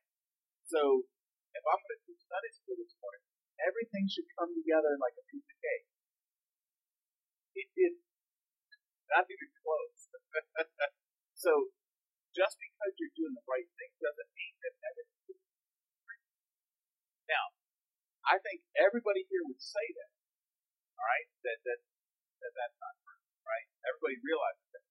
So, 0.72 1.04
if 1.52 1.64
I'm 1.68 1.80
going 1.84 2.00
to 2.00 2.08
do 2.08 2.16
Sunday 2.16 2.52
school 2.56 2.80
this 2.80 2.96
morning, 3.04 3.24
everything 3.60 4.08
should 4.08 4.28
come 4.40 4.56
together 4.56 4.96
like 4.96 5.16
a 5.20 5.26
piece 5.28 5.44
of 5.44 5.58
cake. 5.60 5.91
It 7.52 7.68
did 7.76 8.00
not 9.12 9.28
even 9.28 9.52
close. 9.60 10.00
so, 11.44 11.52
just 12.32 12.56
because 12.56 12.92
you're 12.96 13.16
doing 13.16 13.36
the 13.36 13.44
right 13.44 13.68
thing 13.76 13.92
doesn't 14.00 14.32
mean 14.32 14.56
that 14.64 14.74
everything 14.88 15.36
is 15.36 15.42
right. 16.08 16.24
now, 17.28 17.46
I 18.24 18.40
think 18.40 18.64
everybody 18.80 19.28
here 19.28 19.44
would 19.44 19.60
say 19.60 19.84
that. 20.00 20.12
All 20.96 21.08
right, 21.08 21.28
that 21.44 21.60
that, 21.68 21.80
that 22.40 22.54
that's 22.56 22.78
not 22.80 22.96
true. 23.04 23.20
Right? 23.44 23.68
Everybody 23.84 24.16
realizes 24.24 24.68
that, 24.72 24.86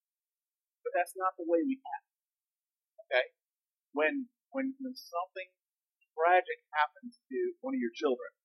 but 0.84 0.92
that's 0.92 1.16
not 1.16 1.32
the 1.40 1.48
way 1.48 1.64
we 1.64 1.80
act. 1.80 2.08
Okay, 3.08 3.26
when 3.96 4.28
when 4.52 4.76
when 4.84 4.92
something 4.92 5.48
tragic 6.12 6.60
happens 6.76 7.24
to 7.32 7.56
one 7.64 7.72
of 7.72 7.80
your 7.80 7.94
children, 7.96 8.36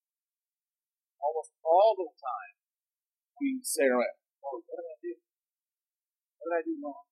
almost 1.20 1.52
all 1.68 2.00
the 2.00 2.08
time 2.16 2.56
we 3.40 3.60
say, 3.64 3.88
"Oh, 3.92 4.02
what 4.64 4.78
did 4.80 4.88
I 4.88 4.98
do? 5.02 5.14
What 6.40 6.46
did 6.48 6.56
I 6.56 6.64
do 6.64 6.74
wrong?" 6.84 7.06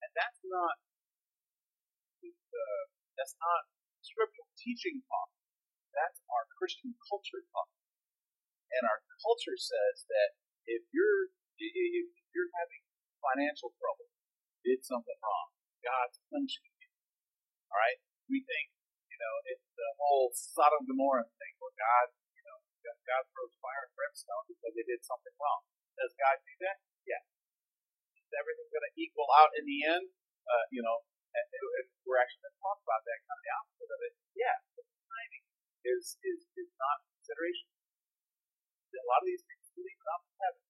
And 0.00 0.10
that's 0.16 0.40
not 0.44 0.74
uh, 2.24 2.84
that's 3.16 3.36
not 3.36 3.60
scriptural 4.00 4.48
teaching 4.56 5.04
talk. 5.06 5.30
That's 5.92 6.20
our 6.30 6.44
Christian 6.56 6.94
culture 7.08 7.42
talk. 7.52 7.70
And 8.70 8.82
our 8.86 9.00
culture 9.20 9.58
says 9.58 10.06
that 10.06 10.38
if 10.66 10.86
you're 10.94 11.34
if 11.60 12.08
you're 12.32 12.52
having 12.56 12.82
financial 13.20 13.74
trouble, 13.76 14.08
did 14.64 14.80
something 14.86 15.18
wrong, 15.20 15.48
God's 15.84 16.22
punishing 16.30 16.70
you. 16.80 16.88
All 17.68 17.78
right, 17.78 17.98
we 18.30 18.40
think 18.46 18.72
you 19.10 19.18
know 19.18 19.34
it's 19.50 19.68
the 19.74 19.90
whole 20.00 20.30
Sodom 20.32 20.86
Gomorrah 20.86 21.28
thing 21.36 21.54
where 21.58 21.74
God 21.76 22.06
you 22.96 23.04
God 23.06 23.22
throws 23.30 23.54
fire 23.62 23.86
and 23.86 23.92
brimstone 23.94 24.44
because 24.50 24.72
they 24.74 24.86
did 24.86 25.02
something 25.06 25.34
wrong. 25.38 25.62
Does 25.98 26.12
God 26.16 26.36
do 26.42 26.54
that? 26.66 26.78
Yes. 27.06 27.24
Is 28.18 28.32
everything 28.34 28.68
going 28.70 28.86
to 28.86 28.94
equal 28.98 29.30
out 29.36 29.50
in 29.58 29.64
the 29.66 29.78
end? 29.86 30.06
Uh, 30.46 30.66
you 30.74 30.82
know, 30.82 30.98
and 31.30 31.46
we're 32.02 32.18
actually 32.18 32.42
going 32.42 32.56
to 32.58 32.62
talk 32.62 32.78
about 32.82 33.02
that 33.06 33.18
kind 33.22 33.38
of 33.38 33.44
the 33.46 33.54
opposite 33.54 33.90
of 33.90 34.00
it. 34.02 34.12
Yeah, 34.34 34.56
the 34.74 34.82
timing 34.82 35.44
is 35.86 36.18
is 36.26 36.40
is 36.58 36.70
not 36.74 37.06
consideration. 37.14 37.70
A 38.90 39.06
lot 39.06 39.22
of 39.22 39.28
these 39.30 39.44
things 39.46 39.70
will 39.78 39.86
even 39.86 40.08
up 40.10 40.22
in 40.26 40.34
heaven, 40.42 40.62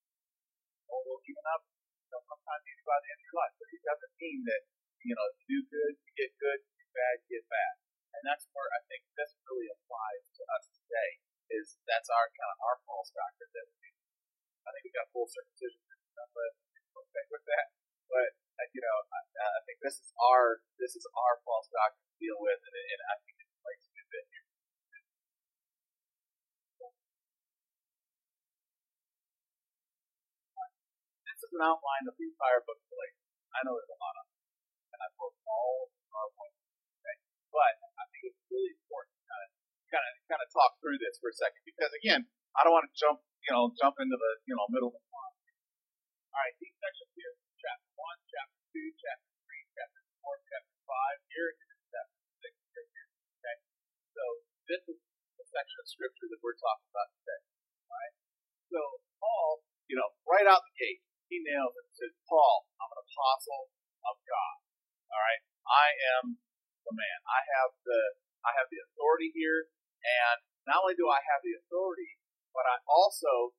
or 0.93 0.97
will 1.09 1.21
even 1.25 1.45
up 1.49 1.65
you 1.65 2.09
know, 2.13 2.21
sometime 2.29 2.61
by 2.85 2.97
the 3.01 3.09
end 3.09 3.19
of 3.21 3.25
your 3.25 3.37
life. 3.41 3.53
But 3.57 3.67
it 3.73 3.81
doesn't 3.81 4.13
mean 4.21 4.39
that 4.45 4.61
you 5.01 5.13
know 5.17 5.27
you 5.41 5.45
do 5.49 5.59
good, 5.73 5.93
you 5.97 6.11
get 6.13 6.31
good, 6.37 6.59
you 6.61 6.73
do 6.77 6.87
bad, 6.93 7.13
you 7.25 7.41
get 7.41 7.45
bad. 7.49 7.73
And 8.17 8.21
that's 8.27 8.45
where 8.53 8.69
I 8.69 8.81
think 8.85 9.01
this 9.17 9.33
really 9.49 9.71
applies 9.73 10.23
to 10.37 10.41
us 10.53 10.65
today. 10.77 11.11
Is 11.51 11.75
that's 11.83 12.07
our 12.07 12.31
kind 12.31 12.51
of 12.55 12.59
our 12.63 12.77
false 12.87 13.11
doctrine 13.11 13.51
that 13.51 13.67
we, 13.75 13.91
I 14.63 14.71
think 14.71 14.87
we 14.87 14.91
got 14.95 15.11
full 15.11 15.27
circumcision 15.27 15.83
and 15.83 15.99
stuff, 16.15 16.31
but 16.31 16.51
with 17.31 17.45
that. 17.47 17.71
But 18.11 18.29
uh, 18.59 18.67
you 18.75 18.83
know, 18.83 18.97
I, 19.11 19.19
I 19.47 19.61
think 19.63 19.79
this 19.79 19.99
is 19.99 20.11
our 20.19 20.59
this 20.75 20.95
is 20.99 21.07
our 21.15 21.39
false 21.47 21.71
doctrine 21.71 22.07
to 22.07 22.15
deal 22.19 22.39
with, 22.39 22.59
and, 22.59 22.75
and 22.75 23.01
I 23.07 23.15
think 23.23 23.35
it 23.39 23.47
relates 23.47 23.87
a 23.87 23.91
good 23.95 24.07
bit 24.11 24.25
here. 24.27 24.47
This 31.25 31.39
is 31.47 31.51
an 31.55 31.63
outline 31.63 32.05
of 32.05 32.15
the 32.19 32.27
entire 32.27 32.61
book 32.67 32.77
of 32.77 32.87
Galatians. 32.91 33.27
I 33.55 33.59
know 33.65 33.73
there's 33.75 33.91
a 33.91 33.99
lot 33.99 34.15
of 34.19 34.25
them, 34.27 34.39
and 34.93 34.99
I've 35.03 35.15
wrote 35.19 35.35
all 35.47 35.89
of 35.89 36.11
our 36.15 36.29
points. 36.35 36.59
Okay, 37.01 37.17
but 37.49 37.73
I 37.97 38.03
think 38.11 38.29
it's 38.29 38.39
really 38.51 38.75
important 38.75 39.10
kind 39.91 40.05
of 40.07 40.13
kind 40.31 40.41
of 40.41 40.49
talk 40.55 40.79
through 40.79 40.97
this 41.03 41.19
for 41.19 41.29
a 41.29 41.35
second 41.35 41.61
because 41.67 41.91
again, 41.99 42.23
I 42.55 42.63
don't 42.63 42.73
want 42.73 42.87
to 42.87 42.95
jump 42.95 43.19
you 43.47 43.51
know 43.51 43.69
jump 43.75 43.99
into 43.99 44.15
the 44.15 44.31
you 44.47 44.55
know 44.55 44.65
middle 44.71 44.91
of 44.91 44.95
the. 44.95 45.11
All 46.31 46.39
right, 46.39 46.55
these 46.63 46.71
sections 46.79 47.11
here, 47.19 47.35
chapter 47.59 47.91
one, 47.99 48.19
chapter 48.31 48.59
two, 48.71 48.87
chapter 48.95 49.29
three, 49.43 49.63
chapter 49.75 50.01
four, 50.23 50.39
chapter 50.47 50.75
five. 50.87 51.17
Here 51.27 51.49
is 51.51 51.59
chapter 51.91 52.19
six. 52.39 52.53
Here. 52.71 53.09
Okay, 53.43 53.57
so 54.15 54.23
this 54.71 54.83
is 54.87 54.97
the 55.35 55.45
section 55.51 55.77
of 55.83 55.87
scripture 55.91 56.31
that 56.31 56.39
we're 56.39 56.55
talking 56.55 56.87
about 56.87 57.09
today. 57.19 57.41
All 57.91 57.99
right. 57.99 58.15
So 58.71 58.79
Paul, 59.19 59.49
you 59.91 59.99
know, 59.99 60.07
right 60.23 60.47
out 60.47 60.63
the 60.63 60.75
gate, 60.79 61.03
he 61.27 61.43
nails 61.43 61.75
it. 61.75 61.85
Says, 61.99 62.15
Paul, 62.31 62.71
I'm 62.79 62.91
an 62.95 63.01
apostle 63.03 63.67
of 64.07 64.15
God. 64.23 64.55
All 65.11 65.19
right. 65.19 65.43
I 65.67 65.87
am 66.15 66.39
the 66.87 66.93
man. 66.95 67.19
I 67.27 67.39
have 67.59 67.71
the 67.83 68.01
I 68.47 68.51
have 68.57 68.71
the 68.71 68.79
authority 68.87 69.29
here, 69.35 69.69
and 70.01 70.37
not 70.65 70.81
only 70.85 70.97
do 70.97 71.09
I 71.09 71.21
have 71.21 71.41
the 71.41 71.57
authority, 71.57 72.17
but 72.53 72.65
I 72.67 72.77
also 72.85 73.55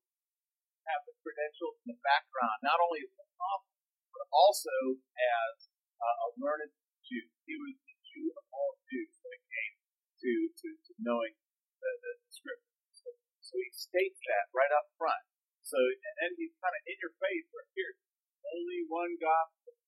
have 0.87 1.03
the 1.07 1.15
credentials 1.23 1.79
and 1.83 1.95
the 1.95 2.01
background, 2.03 2.59
not 2.67 2.79
only 2.83 3.07
as 3.07 3.13
an 3.15 3.23
apostle, 3.23 3.75
but 4.13 4.27
also 4.35 4.77
as 5.17 5.55
uh, 5.99 6.27
a 6.27 6.29
learned 6.39 6.75
Jew. 7.07 7.27
He 7.47 7.55
was 7.59 7.75
the 7.79 7.97
Jew 8.07 8.27
of 8.35 8.45
all 8.55 8.79
Jews 8.91 9.15
when 9.23 9.35
it 9.35 9.45
came 9.47 9.75
to, 10.23 10.33
to, 10.51 10.69
to 10.71 10.93
knowing 11.03 11.35
the, 11.83 11.91
the, 12.03 12.13
the 12.23 12.31
scripture. 12.31 12.79
So, 12.95 13.09
so 13.43 13.53
he 13.59 13.71
states 13.75 14.19
that 14.31 14.51
right 14.55 14.71
up 14.71 14.91
front. 14.99 15.23
So, 15.63 15.79
and 15.79 16.15
then 16.23 16.31
he's 16.39 16.55
kind 16.59 16.75
of 16.75 16.83
in 16.87 16.99
your 16.99 17.15
face 17.19 17.47
right 17.55 17.73
here. 17.75 17.95
Only 18.43 18.87
one 18.87 19.15
gospel. 19.19 19.79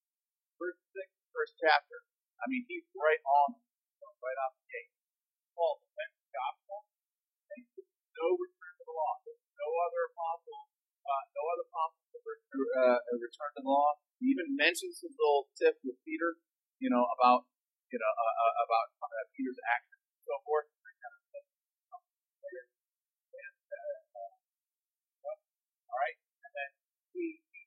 First 0.59 0.81
six, 0.95 1.11
first 1.35 1.55
chapter. 1.59 2.07
I 2.39 2.47
mean, 2.51 2.67
he's 2.71 2.87
right 2.95 3.23
on, 3.23 3.59
right 4.23 4.39
off 4.47 4.55
the 4.59 4.67
gate. 4.71 4.95
Paul, 5.55 5.83
the 5.83 5.91
gospel, 6.35 6.85
no 8.19 8.27
return 8.35 8.75
to 8.79 8.85
the 8.85 8.95
law. 8.95 9.15
No 9.25 9.69
other 9.87 10.03
apostle 10.11 10.67
uh, 11.05 11.23
no 11.37 11.43
other 11.53 11.67
apostles 11.69 12.09
ever 12.17 12.35
uh, 12.81 12.99
returned 13.21 13.55
to 13.61 13.63
the 13.63 13.69
law. 13.69 14.01
He 14.19 14.33
even 14.33 14.57
mentions 14.57 15.05
his 15.05 15.13
little 15.15 15.53
tip 15.53 15.77
with 15.85 16.01
Peter, 16.03 16.41
you 16.81 16.89
know, 16.89 17.05
about 17.21 17.45
you 17.93 18.01
know 18.01 18.13
uh, 18.13 18.35
uh 18.41 18.65
about 18.65 18.87
uh, 19.05 19.25
Peter's 19.37 19.61
actions 19.69 20.01
and 20.01 20.25
so 20.25 20.37
forth. 20.49 20.69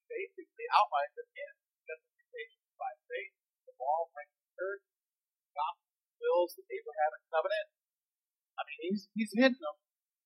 Basically 0.08 0.66
outlines 0.74 1.14
again 1.20 1.56
justification 1.84 2.64
by 2.80 2.90
faith, 3.06 3.36
the 3.70 3.76
law 3.78 4.08
brings 4.16 4.34
the 4.34 4.50
church, 4.56 4.82
gospel 5.54 5.94
fulfills 6.00 6.58
the 6.58 6.66
Abrahamic 6.74 7.22
covenant. 7.30 7.77
I 8.58 8.62
mean, 8.66 8.80
he's 8.90 9.08
he's 9.14 9.34
hitting 9.38 9.62
them 9.62 9.78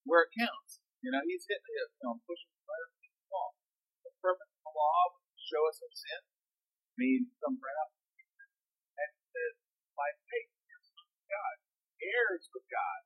where 0.07 0.25
it 0.25 0.31
counts. 0.33 0.79
You 1.03 1.11
know, 1.11 1.21
he's 1.27 1.43
hitting 1.45 1.75
it, 1.75 1.89
you 1.99 2.03
know, 2.07 2.17
pushing 2.23 2.51
the 2.51 2.63
to 2.63 3.09
the 3.11 3.27
wall. 3.27 3.51
The 4.07 4.11
of 4.31 4.71
law 4.71 5.01
to 5.11 5.39
show 5.41 5.61
us 5.67 5.83
our 5.83 5.93
sin. 5.93 6.21
I 6.23 6.95
mean, 6.95 7.21
some 7.43 7.59
right 7.59 7.91
and 9.01 9.09
it 9.11 9.27
says 9.33 9.55
by 9.97 10.09
faith, 10.29 10.51
of 10.51 11.07
God, 11.27 11.55
heirs 11.99 12.45
with 12.53 12.67
God. 12.69 12.99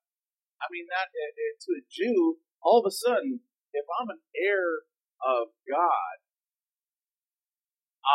I 0.59 0.67
mean, 0.71 0.87
that 0.91 1.11
it, 1.13 1.61
to 1.67 1.71
a 1.79 1.83
Jew, 1.87 2.41
all 2.63 2.81
of 2.83 2.87
a 2.87 2.95
sudden, 2.95 3.43
if 3.75 3.85
I'm 3.99 4.09
an 4.11 4.23
heir 4.35 4.87
of 5.23 5.51
God, 5.67 6.15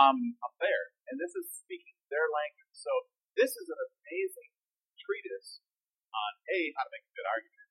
I'm, 0.00 0.37
I'm 0.40 0.57
there. 0.61 0.87
And 1.11 1.19
this 1.21 1.35
is 1.37 1.50
speaking 1.52 1.95
their 2.09 2.26
language. 2.31 2.75
So 2.75 2.90
this 3.38 3.55
is 3.55 3.67
an 3.71 3.81
amazing 3.81 4.50
treatise 4.99 5.62
on 6.12 6.33
A, 6.50 6.59
how 6.76 6.85
to 6.87 6.93
make 6.93 7.07
a 7.07 7.14
good 7.14 7.29
argument, 7.31 7.69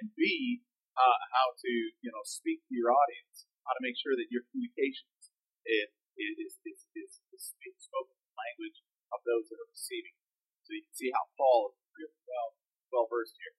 and 0.00 0.06
B, 0.14 0.62
uh, 0.96 1.18
how 1.32 1.56
to, 1.56 1.72
you 2.04 2.10
know, 2.12 2.22
speak 2.24 2.60
to 2.68 2.74
your 2.76 2.92
audience, 2.92 3.48
how 3.64 3.72
to 3.74 3.82
make 3.82 3.96
sure 3.96 4.14
that 4.14 4.28
your 4.28 4.44
communications 4.52 5.32
is, 5.64 5.88
is, 6.16 6.52
is, 6.66 6.80
is, 6.94 7.12
is 7.32 7.44
spoken 7.80 8.16
language 8.36 8.78
of 9.12 9.20
those 9.26 9.48
that 9.50 9.58
are 9.60 9.70
receiving. 9.70 10.16
So 10.64 10.76
you 10.76 10.82
can 10.86 10.96
see 10.96 11.10
how 11.10 11.24
Paul 11.34 11.74
is 11.74 11.80
really 11.96 12.20
well, 12.28 12.48
well 12.94 13.06
versed 13.10 13.36
here. 13.36 13.56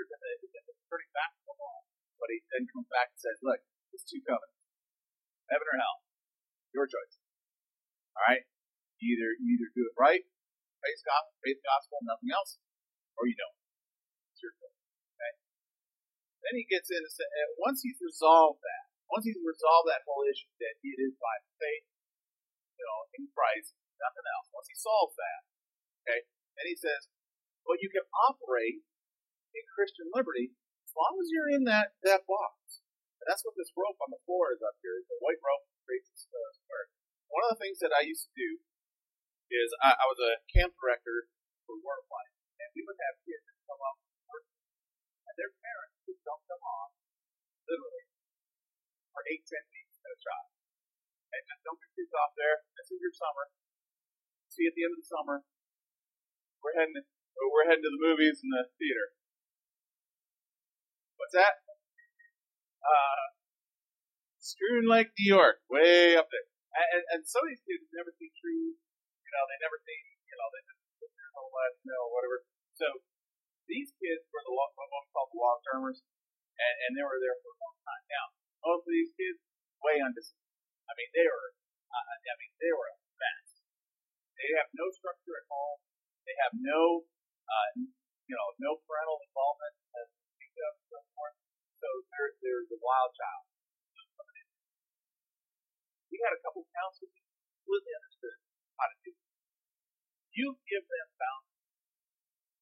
The, 0.00 0.32
in 0.48 0.64
the 0.64 0.74
turning 0.88 1.12
back 1.12 1.36
to 1.36 1.44
the 1.44 1.54
law, 1.60 1.84
but 2.16 2.32
he 2.32 2.40
then 2.56 2.64
comes 2.72 2.88
back 2.88 3.12
and 3.12 3.20
says, 3.20 3.36
look, 3.44 3.60
there's 3.92 4.02
two 4.08 4.24
covenants. 4.24 4.56
Heaven 5.52 5.68
or 5.68 5.76
hell. 5.76 5.96
Your 6.72 6.88
choice. 6.88 7.20
Alright? 8.16 8.48
You 8.96 9.16
either 9.16 9.30
you 9.36 9.60
either 9.60 9.70
do 9.76 9.84
it 9.88 9.94
right, 10.00 10.24
faith 10.80 11.00
gospel, 11.04 11.32
faith 11.44 11.60
gospel, 11.62 11.96
nothing 12.04 12.32
else, 12.32 12.56
or 13.16 13.28
you 13.28 13.36
don't. 13.36 13.56
It's 14.32 14.40
your. 14.40 14.52
Okay? 14.56 15.32
Then 16.44 16.54
he 16.56 16.64
gets 16.64 16.88
into 16.88 17.08
once 17.60 17.84
he's 17.84 18.00
resolved 18.00 18.64
that, 18.64 18.84
once 19.12 19.28
he's 19.28 19.38
resolved 19.40 19.86
that 19.92 20.04
whole 20.08 20.24
issue 20.24 20.48
that 20.60 20.74
it 20.80 20.96
is 20.96 21.14
by 21.20 21.36
faith, 21.60 21.86
you 22.80 22.84
know, 22.84 23.00
in 23.20 23.28
Christ, 23.32 23.76
nothing 24.00 24.26
else. 24.36 24.48
Once 24.56 24.68
he 24.68 24.76
solves 24.76 25.14
that, 25.20 25.40
okay, 26.04 26.20
then 26.56 26.66
he 26.66 26.76
says, 26.76 27.08
well, 27.68 27.76
you 27.78 27.92
can 27.92 28.04
operate 28.32 28.80
in 29.52 29.64
Christian 29.76 30.08
liberty 30.16 30.56
as 30.88 30.92
long 30.96 31.20
as 31.20 31.28
you're 31.28 31.52
in 31.52 31.68
that 31.68 31.94
that 32.02 32.24
box. 32.24 32.82
And 33.20 33.28
that's 33.28 33.44
what 33.44 33.52
this 33.54 33.68
rope 33.76 34.00
on 34.00 34.08
the 34.08 34.22
floor 34.24 34.56
is 34.56 34.64
up 34.64 34.80
here. 34.80 34.96
It's 34.96 35.12
a 35.12 35.20
white 35.20 35.38
rope 35.44 35.68
creates 35.84 36.08
uh, 36.24 36.50
square. 36.56 36.86
One 37.28 37.44
of 37.46 37.50
the 37.54 37.62
things 37.62 37.78
that 37.84 37.92
I 37.92 38.06
used 38.06 38.30
to 38.30 38.34
do 38.34 38.50
is 39.50 39.74
I, 39.82 39.98
I 39.98 40.04
was 40.06 40.18
a 40.22 40.38
camp 40.46 40.78
director 40.78 41.26
for 41.66 41.74
work 41.82 42.06
Life, 42.06 42.34
and 42.62 42.70
we 42.72 42.86
would 42.86 42.98
have 42.98 43.18
kids 43.26 43.46
come 43.66 43.82
up 43.82 43.98
work, 44.30 44.46
and 45.26 45.34
their 45.34 45.50
parents 45.58 45.98
would 46.06 46.22
dump 46.22 46.42
them 46.46 46.62
off, 46.62 46.94
literally, 47.66 48.06
for 49.10 49.22
eight, 49.26 49.42
ten 49.46 49.62
weeks 49.74 49.98
at 50.02 50.14
a 50.14 50.18
shot. 50.22 50.46
And 51.30 51.42
just 51.46 51.62
dump 51.62 51.78
your 51.78 51.94
kids 51.94 52.10
off 52.14 52.34
there. 52.34 52.66
This 52.74 52.90
is 52.90 52.98
your 52.98 53.14
summer. 53.14 53.54
See 54.50 54.66
you 54.66 54.70
at 54.70 54.74
the 54.74 54.82
end 54.82 54.94
of 54.98 55.02
the 55.02 55.06
summer. 55.06 55.46
We're 56.62 56.74
heading. 56.74 56.98
We're 56.98 57.70
heading 57.70 57.86
to 57.86 57.94
the 57.94 58.02
movies 58.02 58.42
and 58.42 58.50
the 58.50 58.66
theater. 58.76 59.14
What's 61.16 61.38
that? 61.38 61.62
Uh, 62.82 63.24
Schroon 64.42 64.90
Lake, 64.90 65.14
New 65.14 65.30
York, 65.30 65.62
way 65.70 66.18
up 66.18 66.26
there. 66.26 66.46
And, 66.74 67.04
and 67.14 67.20
some 67.22 67.46
of 67.46 67.48
these 67.54 67.62
kids 67.62 67.86
never 67.94 68.10
see 68.18 68.34
trees. 68.34 68.74
You 69.30 69.38
know, 69.38 69.46
they 69.46 69.62
never 69.62 69.78
see, 69.86 69.94
you 70.26 70.34
know, 70.34 70.48
they 70.50 70.62
just 70.66 70.82
live 70.98 71.14
their 71.14 71.30
whole 71.38 71.54
life, 71.54 71.78
you 71.86 71.94
know, 71.94 72.10
whatever. 72.10 72.42
So 72.74 72.86
these 73.70 73.94
kids 73.94 74.26
were 74.34 74.42
the 74.42 74.50
what 74.50 74.74
we 74.74 74.90
call 75.14 75.30
the 75.30 75.38
long 75.38 75.58
termers, 75.70 76.02
and, 76.58 76.74
and 76.82 76.90
they 76.98 77.06
were 77.06 77.22
there 77.22 77.38
for 77.38 77.54
a 77.54 77.58
long 77.62 77.78
time. 77.86 78.04
Now, 78.10 78.26
most 78.66 78.90
of 78.90 78.90
these 78.90 79.14
kids, 79.14 79.38
way 79.86 80.02
undisciplined. 80.02 80.50
I 80.90 80.98
mean, 80.98 81.14
they 81.14 81.22
were, 81.30 81.54
uh, 81.94 82.04
I 82.10 82.34
mean, 82.42 82.52
they 82.58 82.74
were 82.74 82.90
a 82.90 82.98
mess. 83.22 83.62
They 84.34 84.50
have 84.58 84.66
no 84.74 84.90
structure 84.90 85.38
at 85.38 85.46
home. 85.46 85.78
They 86.26 86.34
have 86.42 86.58
no, 86.58 87.06
uh, 87.46 87.68
you 88.26 88.34
know, 88.34 88.48
no 88.58 88.82
parental 88.82 89.22
involvement 89.22 89.78
as 89.94 90.10
and 90.10 90.76
so 90.90 90.98
forth. 91.14 91.38
So 91.78 91.86
they're, 92.10 92.34
they're 92.42 92.66
the 92.66 92.82
wild 92.82 93.14
child 93.14 93.46
we 96.10 96.18
had 96.18 96.34
a 96.34 96.42
couple 96.42 96.66
counselors 96.74 97.14
who 97.14 97.22
completely 97.64 97.94
understood 97.96 98.36
how 98.76 98.86
to 98.90 98.96
do 99.06 99.10
it. 99.14 99.30
You 100.30 100.54
give 100.70 100.86
them 100.86 101.08
boundaries. 101.18 101.66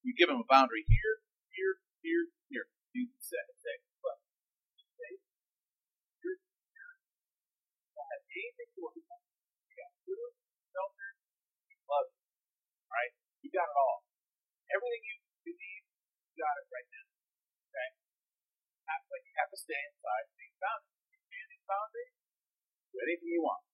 You 0.01 0.13
give 0.17 0.29
them 0.33 0.41
a 0.41 0.49
boundary 0.49 0.89
here, 0.89 1.17
here, 1.53 1.77
here, 2.01 2.25
here. 2.49 2.67
You 2.97 3.13
say, 3.21 3.45
say, 3.61 3.77
look, 4.01 4.19
say, 4.97 5.21
here, 6.25 6.39
here. 6.41 6.95
Don't 7.93 8.09
have 8.09 8.25
anything 8.25 8.69
to 8.73 8.79
worry 8.81 9.05
about. 9.05 9.21
You 9.69 9.75
got 9.77 9.93
food, 10.09 10.33
shelter, 10.73 11.11
love. 11.85 12.09
Right? 12.89 13.13
You 13.45 13.53
got 13.53 13.69
it 13.69 13.77
all. 13.77 14.09
Everything 14.73 15.03
you, 15.05 15.17
you 15.45 15.53
need, 15.53 15.83
you 16.33 16.35
got 16.41 16.57
it 16.57 16.67
right 16.73 16.89
now. 16.89 17.07
Okay? 17.69 17.89
But 19.09 19.21
you 19.25 19.33
have 19.37 19.53
to 19.53 19.59
stay 19.61 19.81
inside 19.93 20.25
these 20.41 20.57
boundaries. 20.57 21.05
You 21.33 21.43
these 21.53 21.65
boundaries, 21.69 22.17
anything 23.05 23.31
you 23.33 23.43
want. 23.45 23.65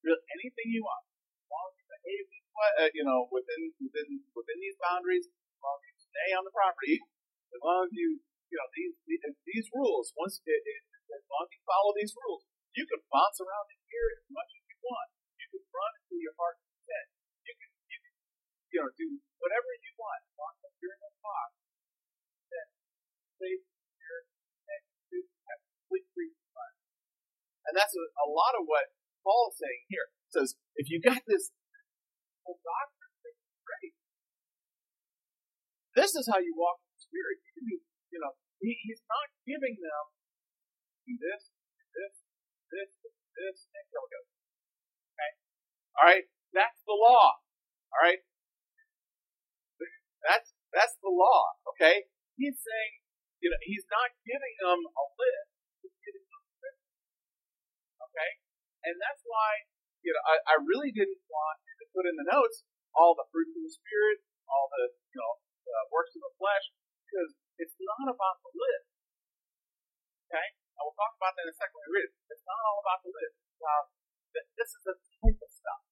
Really, 0.00 0.24
anything 0.40 0.68
you 0.72 0.84
want. 0.84 1.04
As 1.04 1.48
long 1.52 1.68
as 1.68 1.76
you 1.76 1.84
behave, 1.84 2.39
uh, 2.80 2.90
you 2.92 3.04
know, 3.04 3.26
within 3.32 3.72
within 3.80 4.20
within 4.36 4.58
these 4.60 4.76
boundaries, 4.80 5.26
as 5.26 5.58
long 5.60 5.78
as 5.80 5.84
you 5.88 5.96
stay 6.12 6.30
on 6.36 6.44
the 6.44 6.52
property, 6.52 7.00
as 7.56 7.60
long 7.64 7.88
as 7.88 7.92
you, 7.92 8.20
you 8.52 8.56
know, 8.56 8.68
these 8.76 8.94
these, 9.08 9.22
these 9.48 9.66
rules. 9.72 10.12
Once 10.16 10.40
it, 10.44 10.60
it, 10.60 10.82
as 11.16 11.24
long 11.26 11.48
as 11.48 11.52
you 11.56 11.62
follow 11.64 11.90
these 11.96 12.12
rules, 12.12 12.44
you 12.76 12.84
can 12.84 13.00
bounce 13.08 13.38
around 13.40 13.66
in 13.72 13.80
here 13.88 14.08
as 14.14 14.24
much 14.30 14.50
as 14.54 14.62
you 14.68 14.76
want. 14.84 15.08
You 15.40 15.46
can 15.50 15.62
run 15.72 15.92
until 15.98 16.20
your 16.20 16.36
heart 16.38 16.56
content. 16.60 17.08
You 17.48 17.54
can, 17.56 17.70
you 17.90 17.98
can, 17.98 18.14
you 18.70 18.78
know, 18.84 18.90
do 18.94 19.06
whatever 19.42 19.68
you 19.80 19.92
want 19.98 20.20
as 20.22 20.34
long 20.38 20.54
as 20.60 20.72
you're 20.78 20.94
in 20.94 21.02
the 21.02 21.12
box. 21.24 21.48
Then, 22.52 22.68
safe, 23.40 23.62
secure, 23.64 24.22
and 24.70 24.82
you 25.10 25.20
have 25.48 25.60
complete 25.64 26.06
freedom. 26.14 26.38
And 27.70 27.78
that's 27.78 27.94
a, 27.94 28.02
a 28.02 28.26
lot 28.26 28.58
of 28.58 28.66
what 28.66 28.90
Paul 29.22 29.54
is 29.54 29.62
saying 29.62 29.82
here. 29.86 30.10
He 30.26 30.30
says, 30.34 30.58
if 30.74 30.90
you 30.90 30.98
got 30.98 31.22
this 31.30 31.54
doctrine, 32.58 33.14
great. 33.62 33.94
This 35.94 36.14
is 36.18 36.26
how 36.26 36.38
you 36.42 36.54
walk 36.56 36.82
in 36.82 36.90
the 36.94 37.02
Spirit. 37.02 37.36
You 37.44 37.52
can 37.54 37.64
do, 37.70 37.76
you 38.14 38.20
know, 38.22 38.32
he, 38.58 38.74
he's 38.82 39.02
not 39.06 39.28
giving 39.46 39.78
them 39.78 40.04
this, 41.18 41.50
this, 41.94 42.14
this, 42.70 42.90
this, 43.34 43.56
and 43.74 43.84
here 43.90 44.02
we 44.02 44.08
go. 44.14 44.22
Okay? 45.14 45.32
Alright? 45.98 46.26
That's 46.54 46.80
the 46.86 46.94
law. 46.94 47.42
Alright? 47.90 48.22
That's 50.22 50.52
that's 50.70 50.94
the 51.02 51.10
law. 51.10 51.58
Okay? 51.74 52.06
He's 52.38 52.54
saying, 52.60 52.92
you 53.42 53.50
know, 53.50 53.60
he's 53.66 53.86
not 53.90 54.14
giving 54.22 54.54
them 54.62 54.86
a 54.86 55.04
list. 55.18 55.50
Okay? 57.98 58.30
And 58.86 58.94
that's 59.00 59.22
why, 59.26 59.66
you 60.04 60.12
know, 60.14 60.22
I, 60.24 60.34
I 60.46 60.62
really 60.62 60.92
didn't 60.94 61.20
want 61.26 61.58
put 61.94 62.06
in 62.06 62.14
the 62.14 62.26
notes 62.26 62.64
all 62.94 63.14
the 63.14 63.26
fruits 63.30 63.54
of 63.54 63.62
the 63.62 63.74
Spirit, 63.74 64.18
all 64.50 64.66
the, 64.70 64.84
you 65.14 65.20
know, 65.20 65.34
uh, 65.70 65.84
works 65.94 66.14
of 66.18 66.22
the 66.26 66.34
flesh, 66.38 66.66
because 67.06 67.30
it's 67.62 67.76
not 67.78 68.06
about 68.10 68.42
the 68.42 68.52
list. 68.54 68.90
Okay? 70.30 70.46
And 70.46 70.80
we'll 70.82 70.98
talk 70.98 71.14
about 71.18 71.34
that 71.38 71.46
in 71.46 71.54
a 71.54 71.58
second 71.58 71.80
we. 71.90 72.14
It's 72.30 72.46
not 72.46 72.58
all 72.66 72.78
about 72.82 73.00
the 73.06 73.12
list. 73.14 73.36
Uh, 73.60 73.84
this 74.56 74.70
is 74.74 74.82
the 74.86 74.96
type 75.22 75.38
of 75.38 75.50
stuff. 75.50 75.82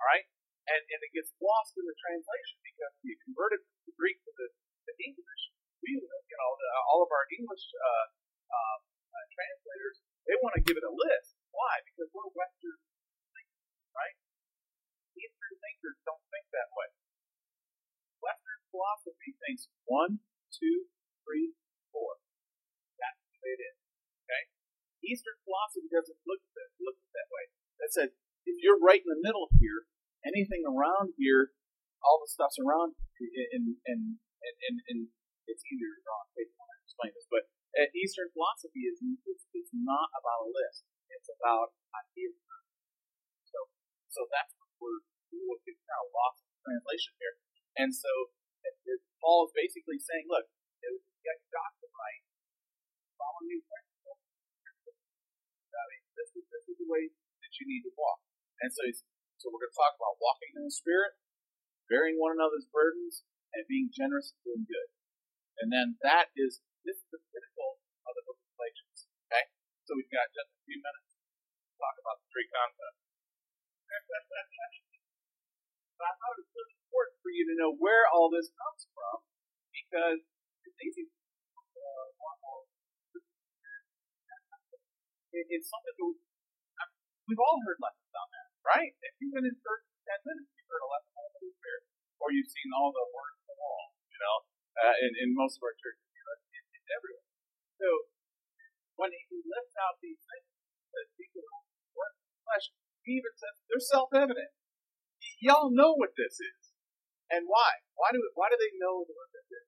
Alright? 0.00 0.26
And, 0.64 0.80
and 0.80 1.00
it 1.04 1.12
gets 1.12 1.30
lost 1.40 1.76
in 1.76 1.84
the 1.84 1.96
translation 1.96 2.56
because 2.64 2.92
when 3.00 3.12
you 3.12 3.18
convert 3.28 3.52
the 3.84 3.94
Greek 3.94 4.16
to 4.24 4.32
the, 4.32 4.48
the 4.88 4.96
English, 5.04 5.42
we, 5.84 6.00
you 6.00 6.36
know, 6.40 6.50
the, 6.56 6.68
all 6.88 7.04
of 7.04 7.12
our 7.12 7.28
English 7.36 7.68
uh, 7.76 8.06
um, 8.48 8.80
uh, 9.12 9.26
translators, 9.28 10.00
they 10.24 10.36
want 10.40 10.56
to 10.56 10.64
give 10.64 10.80
it 10.80 10.84
a 10.88 10.92
list. 10.92 11.36
Why? 11.52 11.84
Because 11.84 12.08
we're 12.16 12.32
Western 12.32 12.80
thinkers, 13.36 13.68
right? 13.92 14.16
Don't 16.04 16.24
think 16.28 16.46
that 16.52 16.70
way. 16.72 16.88
Western 18.20 18.60
philosophy 18.70 19.36
thinks 19.44 19.68
one, 19.84 20.24
two, 20.52 20.88
three, 21.24 21.56
four. 21.90 22.20
That's 23.00 23.20
the 23.28 23.36
way 23.42 23.50
it 23.58 23.62
is. 23.64 23.76
Okay? 24.24 24.44
Eastern 25.04 25.36
philosophy 25.44 25.88
doesn't 25.90 26.20
look 26.24 26.40
at 26.40 26.52
that 26.56 26.70
look 26.80 26.96
at 26.96 27.12
that 27.12 27.28
way. 27.28 27.44
That 27.80 27.90
says 27.92 28.10
if 28.48 28.56
you're 28.60 28.80
right 28.80 29.00
in 29.00 29.10
the 29.10 29.20
middle 29.24 29.50
here, 29.60 29.88
anything 30.24 30.64
around 30.64 31.16
here, 31.20 31.52
all 32.04 32.20
the 32.20 32.30
stuff's 32.30 32.60
around, 32.60 32.96
and 33.20 33.80
and 33.82 33.82
and 33.84 34.00
and, 34.44 34.76
and 34.88 34.98
it's 35.48 35.64
easier 35.68 35.92
to 35.92 36.00
draw 36.04 36.24
on 36.24 36.28
paper 36.32 36.56
when 36.56 36.68
I 36.72 36.76
explain 36.84 37.12
this, 37.12 37.28
but 37.28 37.44
uh, 37.76 37.88
Eastern 37.92 38.32
philosophy 38.32 38.88
is, 38.88 39.02
is 39.02 39.44
is 39.52 39.68
not 39.74 40.08
about 40.16 40.48
a 40.48 40.50
list. 40.52 40.88
It's 41.12 41.28
about 41.28 41.54
about 41.54 41.72
ideas. 41.94 42.34
So, 43.46 43.58
so 44.10 44.20
that's 44.26 44.52
what 44.58 44.70
we're, 44.82 45.02
we're 45.42 45.60
kind 45.64 46.02
of 46.04 46.10
lost 46.14 46.46
in 46.46 46.54
translation 46.62 47.12
here. 47.18 47.34
And 47.80 47.90
so 47.90 48.10
Paul 49.24 49.48
is 49.48 49.52
basically 49.56 49.98
saying, 49.98 50.28
look, 50.28 50.44
if 50.84 51.00
you 51.00 51.22
got 51.24 51.40
doctrine 51.48 51.94
right, 51.96 52.22
follow 53.16 53.40
principles. 53.40 54.20
This 56.14 56.30
is, 56.38 56.44
this 56.52 56.64
is 56.70 56.76
the 56.78 56.88
way 56.88 57.08
that 57.08 57.52
you 57.58 57.64
need 57.66 57.82
to 57.88 57.92
walk. 57.96 58.20
And 58.62 58.70
so, 58.70 58.84
so 59.40 59.50
we're 59.50 59.64
going 59.64 59.74
to 59.74 59.80
talk 59.80 59.96
about 59.96 60.20
walking 60.20 60.52
in 60.60 60.64
the 60.68 60.72
Spirit, 60.72 61.16
bearing 61.90 62.20
one 62.20 62.36
another's 62.36 62.68
burdens, 62.70 63.26
and 63.52 63.66
being 63.66 63.90
generous 63.90 64.34
and 64.34 64.40
doing 64.44 64.64
good. 64.66 64.88
And 65.62 65.68
then 65.70 65.96
that 66.02 66.34
is, 66.34 66.60
this 66.82 66.98
is 66.98 67.08
the 67.10 67.22
pinnacle 67.30 67.80
of 68.04 68.12
the 68.18 68.24
book 68.26 68.38
of 68.38 68.48
Galatians. 68.58 69.08
Okay? 69.30 69.44
So 69.86 69.94
we've 69.94 70.10
got 70.10 70.30
just 70.34 70.50
a 70.50 70.60
few 70.66 70.78
minutes 70.82 71.16
to 71.16 71.72
talk 71.78 71.96
about 72.02 72.20
the 72.22 72.26
three 72.28 72.48
concepts. 72.50 73.00
I 76.04 76.12
thought 76.20 76.36
it 76.36 76.44
was 76.44 76.52
really 76.52 76.76
important 76.84 77.16
for 77.24 77.30
you 77.32 77.44
to 77.48 77.54
know 77.56 77.72
where 77.80 78.04
all 78.12 78.28
this 78.28 78.52
comes 78.52 78.84
from 78.92 79.24
because 79.72 80.20
it's 80.68 80.80
easy. 80.84 81.08
It's 85.34 85.66
something 85.66 85.96
that 85.98 86.06
we, 86.06 86.14
we've 87.26 87.42
all 87.42 87.58
heard 87.66 87.80
lessons 87.82 88.14
on 88.14 88.28
that, 88.30 88.48
right? 88.62 88.94
If 89.02 89.18
you've 89.18 89.34
been 89.34 89.50
in 89.50 89.56
church 89.58 89.82
for 89.82 89.98
10 90.14 90.30
minutes, 90.30 90.46
you've 90.54 90.70
heard 90.70 90.84
a 90.86 90.90
lesson 90.94 91.10
on 91.18 91.26
the 91.34 91.50
Spirit, 91.58 91.82
or 92.22 92.30
you've 92.30 92.46
seen 92.46 92.70
all 92.70 92.94
the 92.94 93.02
words 93.10 93.34
on 93.42 93.46
the 93.50 93.58
wall, 93.58 93.84
you 94.14 94.18
know, 94.22 94.36
uh, 94.78 94.94
in, 95.02 95.10
in 95.26 95.28
most 95.34 95.58
of 95.58 95.66
our 95.66 95.74
churches, 95.74 96.06
you 96.06 96.22
know, 96.22 96.34
it's, 96.38 96.70
it's 96.70 96.86
everywhere. 96.86 97.26
So 97.82 97.88
when 98.94 99.10
he 99.10 99.42
lifts 99.42 99.74
out 99.74 99.98
these 99.98 100.22
things 100.22 100.46
that 100.94 101.06
people 101.18 101.42
work 101.98 102.14
flesh, 102.46 102.70
he 103.02 103.18
even 103.18 103.34
says 103.34 103.58
they're 103.66 103.82
self-evident 103.82 104.53
y'all 105.44 105.68
know 105.68 105.92
what 105.92 106.16
this 106.16 106.40
is. 106.40 106.60
And 107.28 107.44
why? 107.44 107.84
Why 108.00 108.08
do 108.16 108.18
why 108.32 108.48
do 108.48 108.56
they 108.56 108.72
know 108.80 109.04
what 109.04 109.28
this 109.36 109.48
is? 109.52 109.66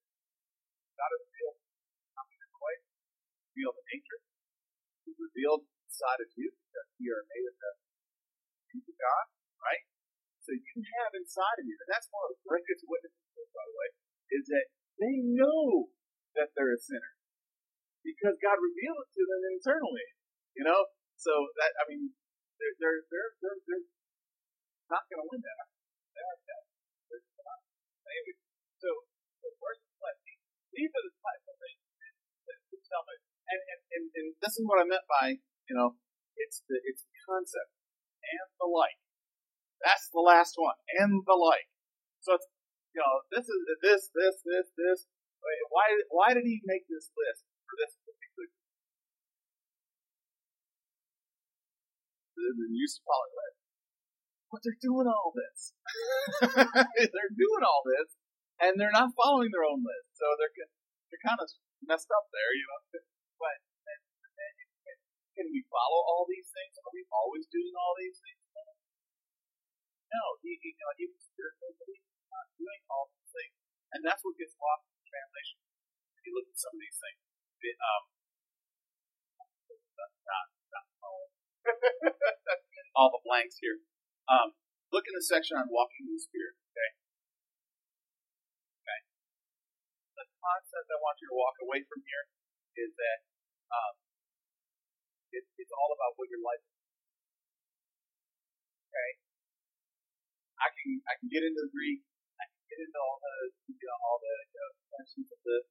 God 0.96 1.12
has 1.12 1.20
revealed 1.28 1.58
something 2.16 2.40
in 2.40 2.50
way, 2.56 2.76
revealed 3.52 3.76
the 3.76 3.86
nature. 3.92 4.20
He's 5.04 5.20
revealed 5.20 5.68
inside 5.84 6.20
of 6.24 6.32
you 6.32 6.48
because 6.48 6.88
we 6.96 7.12
are 7.12 7.24
made 7.28 7.46
of 7.52 7.56
the 7.60 7.72
image 8.72 8.88
of 8.88 8.96
God, 8.96 9.24
right? 9.60 9.84
So 10.40 10.56
you 10.56 10.80
have 11.04 11.12
inside 11.12 11.58
of 11.60 11.64
you, 11.68 11.76
and 11.76 11.90
that's 11.92 12.08
one 12.08 12.24
of 12.24 12.32
the 12.32 12.40
greatest 12.48 12.86
witnesses, 12.88 13.48
by 13.52 13.64
the 13.66 13.76
way, 13.76 13.88
is 14.32 14.44
that 14.48 14.66
they 14.96 15.14
know 15.20 15.92
that 16.38 16.56
they're 16.56 16.72
a 16.72 16.80
sinner 16.80 17.12
because 18.00 18.40
God 18.40 18.56
revealed 18.56 19.00
it 19.04 19.10
to 19.12 19.22
them 19.28 19.42
internally. 19.52 20.08
You 20.56 20.64
know, 20.64 20.88
so 21.20 21.32
that 21.60 21.72
I 21.76 21.84
mean, 21.92 22.16
they're 22.56 22.76
they're 22.80 23.00
they're 23.12 23.32
they're, 23.44 23.60
they're 23.68 23.86
not 24.90 25.02
going 25.10 25.22
to 25.22 25.28
win 25.30 25.42
that. 25.42 25.66
They 26.14 26.22
are 26.22 26.38
dead. 26.46 26.64
Anyway, 28.06 28.34
so, 28.78 28.90
so 29.42 29.46
where's 29.58 29.82
the 29.82 29.92
blessing? 29.98 30.38
These 30.70 30.92
are 30.94 31.04
the 31.04 31.14
type 31.18 31.42
of 31.42 31.56
things 31.58 31.82
that, 31.98 32.14
that 32.46 32.58
tell 32.86 33.02
me. 33.02 33.16
And, 33.46 33.60
and, 33.70 33.80
and, 33.94 34.28
is 34.56 34.66
what 34.66 34.80
I 34.80 34.86
meant 34.88 35.06
by, 35.06 35.38
you 35.68 35.74
know, 35.76 35.96
it's 36.36 36.62
the 36.68 36.76
it's 36.84 37.04
the 37.04 37.16
concept 37.24 37.72
and 38.24 38.48
the 38.60 38.68
like. 38.68 39.00
That's 39.84 40.08
the 40.12 40.24
last 40.24 40.56
one. 40.56 40.76
And 40.98 41.22
the 41.24 41.36
like. 41.36 41.68
So 42.20 42.34
it's 42.36 42.48
you 42.96 43.04
know, 43.04 43.14
this 43.28 43.44
is 43.44 43.60
this, 43.84 44.08
this, 44.12 44.36
this, 44.44 44.66
this. 44.76 45.00
Why 45.70 45.86
why 46.08 46.28
did 46.32 46.48
he 46.48 46.64
make 46.64 46.88
this 46.88 47.12
list 47.12 47.44
for 47.68 47.76
this 47.76 47.92
particular 48.00 48.48
the 52.36 52.68
use 52.72 53.00
polyglot? 53.00 53.56
but 54.56 54.64
they're 54.64 54.80
doing 54.80 55.04
all 55.04 55.34
this. 55.34 55.76
they're 57.12 57.36
doing 57.36 57.64
all 57.66 57.82
this, 57.84 58.08
and 58.62 58.78
they're 58.78 58.94
not 58.94 59.12
following 59.12 59.50
their 59.52 59.66
own 59.66 59.82
list. 59.82 60.08
So 60.16 60.24
they're 60.40 60.54
they're 61.12 61.26
kind 61.26 61.36
of 61.36 61.48
messed 61.84 62.08
up 62.08 62.26
there, 62.32 62.52
you 62.56 62.64
know. 62.64 62.80
Can 65.36 65.52
we 65.52 65.60
follow 65.68 66.00
all 66.00 66.24
these 66.24 66.48
things? 66.48 66.80
Are 66.80 66.92
we 66.96 67.04
always 67.12 67.44
doing 67.52 67.76
all 67.76 67.92
these 68.00 68.16
things? 68.16 68.40
No, 70.08 70.24
he, 70.40 70.56
he, 70.64 70.72
you 70.72 70.80
know, 70.80 70.96
even 70.96 71.18
spiritual 71.20 71.76
belief 71.76 72.00
is 72.00 72.24
not 72.32 72.48
doing 72.56 72.80
all 72.88 73.12
these 73.12 73.28
things, 73.36 73.52
and 73.92 74.00
that's 74.00 74.24
what 74.24 74.32
gets 74.40 74.56
lost 74.56 74.88
in 74.88 74.96
translation. 75.04 75.60
If 76.16 76.24
you 76.24 76.32
look 76.32 76.48
at 76.48 76.56
some 76.56 76.72
of 76.72 76.80
these 76.80 76.96
things, 76.96 77.20
it, 77.68 77.76
um, 77.76 78.04
not, 80.24 80.46
not 80.72 80.86
all 82.96 83.10
the 83.12 83.22
blanks 83.26 83.60
here. 83.60 83.82
Um, 84.30 84.54
look 84.94 85.04
in 85.04 85.14
the 85.14 85.26
section 85.26 85.58
on 85.58 85.68
walking 85.68 86.06
in 86.08 86.14
the 86.16 86.22
Spirit, 86.22 86.56
okay? 86.72 86.90
Okay. 88.80 89.00
The 90.16 90.26
concept 90.40 90.86
I 90.88 90.98
want 91.02 91.20
you 91.20 91.28
to 91.28 91.36
walk 91.36 91.56
away 91.60 91.84
from 91.84 92.00
here 92.06 92.24
is 92.80 92.90
that 92.96 93.18
um, 93.74 93.94
it, 95.32 95.44
it's 95.58 95.74
all 95.74 95.90
about 95.94 96.14
what 96.18 96.30
your 96.30 96.42
life 96.42 96.62
is. 96.62 96.78
Okay? 98.86 99.10
I 100.56 100.68
can 100.72 100.90
I 101.04 101.12
can 101.20 101.28
get 101.28 101.42
into 101.44 101.60
the 101.66 101.72
Greek, 101.72 102.00
I 102.40 102.44
can 102.48 102.62
get 102.70 102.78
into 102.80 102.98
all 102.98 103.18
the 103.20 103.34
you 103.70 103.86
know, 103.86 103.98
all 104.02 104.18
the 104.22 104.34
you 104.50 104.58
know, 104.60 104.72
of 104.96 105.40
this 105.44 105.66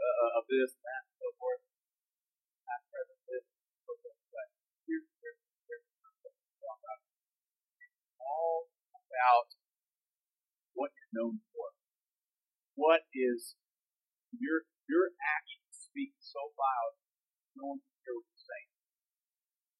uh, 0.00 0.38
of 0.38 0.44
this 0.46 0.70
that 0.80 1.02
and 1.04 1.16
so 1.18 1.28
forth. 1.36 1.62
Past, 2.64 2.86
present, 2.92 3.20
this, 3.26 3.44
so 3.84 3.92
forth. 3.98 4.18
But 4.30 4.48
here's 4.86 5.06
here's 5.18 5.40
all 8.20 8.70
about 8.94 9.48
what 10.78 10.90
you're 10.94 11.14
known 11.16 11.42
for. 11.50 11.74
What 12.78 13.02
is 13.12 13.58
your 14.32 14.64
your 14.86 15.12
actions 15.18 15.70
speak 15.90 16.14
so 16.22 16.38
loud, 16.54 16.92
no 17.58 17.74
one 17.74 17.80
can 17.82 17.94
hear 18.06 18.14
what 18.14 18.26
you're 18.30 18.46
saying. 18.46 18.70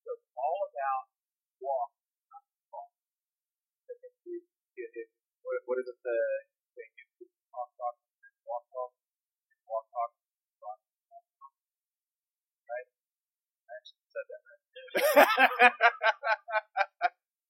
So 0.03 0.11
it's 0.19 0.31
all 0.35 0.61
about 0.75 1.05
walk, 1.71 1.91
not 2.35 2.43
talk. 2.75 2.91
What, 5.47 5.57
what 5.67 5.79
is 5.79 5.87
it 5.87 5.99
the 6.03 6.19
thing 6.75 6.91
you 6.99 7.27
talk, 7.55 7.71
talk, 7.79 7.95
walk, 8.47 8.65
talk, 8.75 8.93
walk, 9.71 9.87
talk, 9.95 10.11
talk, 10.59 10.81
right? 12.67 12.89
I 13.55 13.71
actually 13.79 14.07
said 14.11 14.27
that 14.31 14.43
right. 14.47 14.63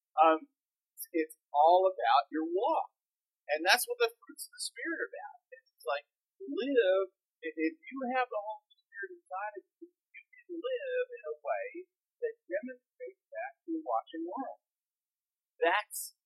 um, 0.24 0.38
it's 1.12 1.36
all 1.56 1.88
about 1.88 2.28
your 2.28 2.44
walk. 2.44 2.92
And 3.50 3.66
that's 3.66 3.88
what 3.90 3.98
the 3.98 4.10
fruits 4.22 4.46
of 4.46 4.52
the 4.54 4.62
Spirit 4.62 4.98
are 5.02 5.10
about. 5.10 5.38
It's 5.50 5.84
like 5.88 6.06
live, 6.38 7.08
if 7.42 7.74
you 7.82 7.98
have 8.14 8.30
the 8.30 8.42
Holy 8.42 8.70
Spirit 8.70 9.10
inside 9.18 9.54
of 9.58 9.64
you, 9.80 9.88
you 9.90 10.22
can 10.22 10.48
live 10.54 11.06
in 11.10 11.22
a 11.30 11.36
way 11.42 11.66
that 12.20 12.34
demonstrates 12.44 13.24
that 13.32 13.52
to 13.64 13.68
the 13.76 13.82
watching 13.84 14.24
world. 14.28 14.60
That's 15.60 16.16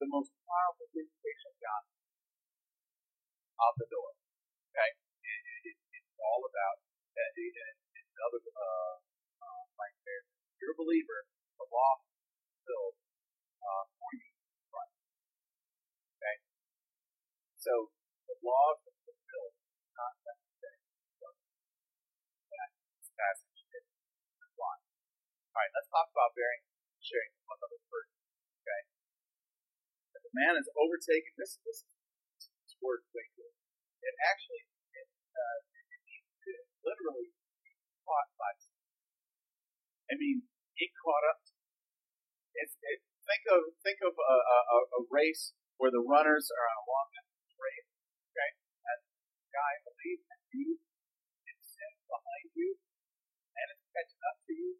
the 0.00 0.08
most 0.08 0.32
powerful 0.44 0.88
vindication 0.92 1.48
of 1.52 1.56
God 1.60 1.84
of 3.62 3.72
the 3.78 3.88
door. 3.88 4.10
Okay? 4.72 4.90
It, 5.22 5.40
it, 5.72 5.76
it's 5.76 6.12
all 6.20 6.42
about 6.44 6.76
that. 7.16 7.30
Another 7.36 8.42
uh, 8.54 8.94
uh, 9.42 9.62
right 9.78 9.96
there. 10.04 10.22
You're 10.60 10.74
a 10.74 10.78
believer, 10.78 11.26
the 11.58 11.66
law 11.66 11.92
fulfilled 11.98 12.96
uh, 13.62 13.84
for 13.98 14.10
you 14.14 14.30
Okay? 16.18 16.36
So 17.58 17.90
the 18.30 18.36
law 18.46 18.78
fulfilled 18.82 19.54
not 19.96 20.14
necessary. 20.22 20.82
That 22.52 23.36
is. 23.38 23.51
Alright, 25.52 25.72
let's 25.76 25.90
talk 25.92 26.08
about 26.08 26.32
bearing 26.32 26.64
sharing 27.04 27.28
one 27.44 27.60
another's 27.60 27.84
burden. 27.92 28.12
Okay? 28.64 28.82
If 30.16 30.22
a 30.24 30.32
man 30.32 30.56
is 30.56 30.64
overtaken, 30.80 31.36
this 31.36 31.60
this 31.60 31.84
this 32.40 32.74
word 32.80 33.04
good. 33.12 33.52
It 34.00 34.14
actually 34.32 34.64
it, 34.96 35.08
uh, 35.36 35.58
it 35.68 36.00
to 36.48 36.52
literally 36.88 37.36
caught 38.08 38.32
by 38.40 38.56
I 40.12 40.16
mean, 40.20 40.44
get 40.76 40.92
caught 41.00 41.24
up. 41.24 41.40
It's, 42.52 42.76
it, 42.84 43.00
think 43.24 43.48
of 43.48 43.60
think 43.80 44.00
of 44.04 44.12
a, 44.12 44.36
a, 44.36 44.78
a 44.96 45.02
race 45.08 45.56
where 45.80 45.88
the 45.88 46.04
runners 46.04 46.52
are 46.52 46.66
on 46.68 46.76
a 46.80 46.86
long 46.88 47.06
distance 47.16 47.56
race. 47.56 47.88
Okay, 48.28 48.50
and 48.88 48.98
the 49.40 49.48
guy 49.52 49.72
believes 49.88 50.24
that 50.28 50.40
you 50.52 50.80
it's 51.48 51.76
behind 52.08 52.48
you, 52.52 52.76
and 53.56 53.66
it's 53.72 53.84
catching 53.88 54.22
up 54.28 54.36
to 54.44 54.52
you, 54.52 54.76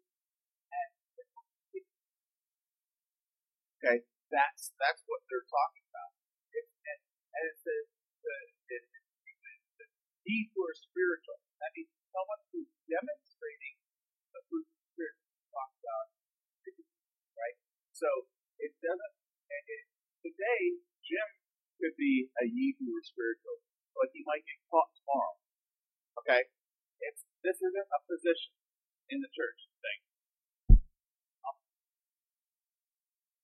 okay, 3.83 3.99
that's 4.31 4.71
that's 4.79 5.03
what 5.11 5.19
they're 5.27 5.43
talking 5.43 5.83
about. 5.91 6.11
It, 6.55 6.65
and, 6.87 6.99
and 7.35 7.43
it 7.51 7.57
says 7.59 7.85
these 10.23 10.47
who 10.55 10.63
are 10.63 10.77
spiritual. 10.79 11.35
That 11.59 11.75
means 11.75 11.91
someone 12.15 12.41
who's 12.55 12.71
demonstrating 12.87 13.75
the 14.31 14.41
fruit 14.47 14.63
of 14.63 14.75
the 14.79 14.87
spirit. 14.95 15.19
Talk 15.51 15.69
about 15.83 16.07
right? 17.35 17.57
So 17.91 18.07
it 18.63 18.71
doesn't. 18.79 19.15
It, 19.51 19.63
it, 19.67 19.83
today, 20.23 20.79
Jim 21.03 21.29
could 21.77 21.95
be 21.99 22.31
a 22.39 22.47
ye 22.47 22.71
are 22.79 23.03
spiritual, 23.03 23.59
but 23.91 24.09
he 24.15 24.23
might 24.23 24.47
get 24.47 24.59
caught 24.71 24.89
tomorrow. 24.95 25.35
Okay, 26.23 26.47
it's 27.03 27.27
this 27.43 27.59
isn't 27.59 27.89
a 27.91 27.99
position 28.07 28.55
in 29.11 29.19
the 29.19 29.29
church 29.35 29.67
thing. 29.83 29.99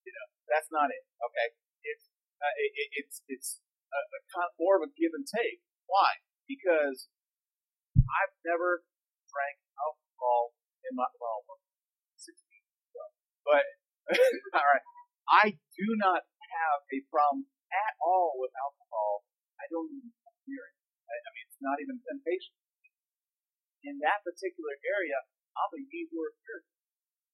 You 0.07 0.13
know, 0.15 0.27
that's 0.49 0.69
not 0.73 0.89
it. 0.89 1.05
Okay, 1.21 1.47
it's 1.85 2.09
uh, 2.41 2.53
it, 2.57 2.71
it, 2.75 2.89
it's 3.05 3.15
it's 3.29 3.49
a, 3.93 3.99
a 3.99 4.19
kind 4.33 4.51
more 4.57 4.81
of 4.81 4.83
a 4.85 4.91
give 4.93 5.13
and 5.13 5.25
take. 5.25 5.61
Why? 5.85 6.21
Because 6.49 7.09
I've 7.95 8.35
never 8.45 8.85
drank 9.29 9.61
alcohol 9.77 10.57
in 10.85 10.97
my 10.97 11.05
well, 11.21 11.45
16, 12.17 12.33
but 13.45 13.65
all 14.57 14.65
right. 14.65 14.85
I 15.29 15.45
do 15.53 15.87
not 16.01 16.25
have 16.25 16.81
a 16.89 17.05
problem 17.13 17.45
at 17.69 17.93
all 18.01 18.33
with 18.41 18.49
alcohol. 18.57 19.29
I 19.61 19.69
don't 19.69 19.93
even 19.93 20.09
fear 20.49 20.65
it. 20.65 20.75
I, 21.05 21.13
I 21.13 21.29
mean, 21.37 21.45
it's 21.45 21.61
not 21.61 21.77
even 21.77 22.01
temptation. 22.01 22.57
In 23.85 24.01
that 24.01 24.25
particular 24.25 24.73
area, 24.81 25.21
I'm 25.53 25.71
a 25.77 25.81
ye 25.85 26.09
who 26.09 26.17
are 26.25 26.33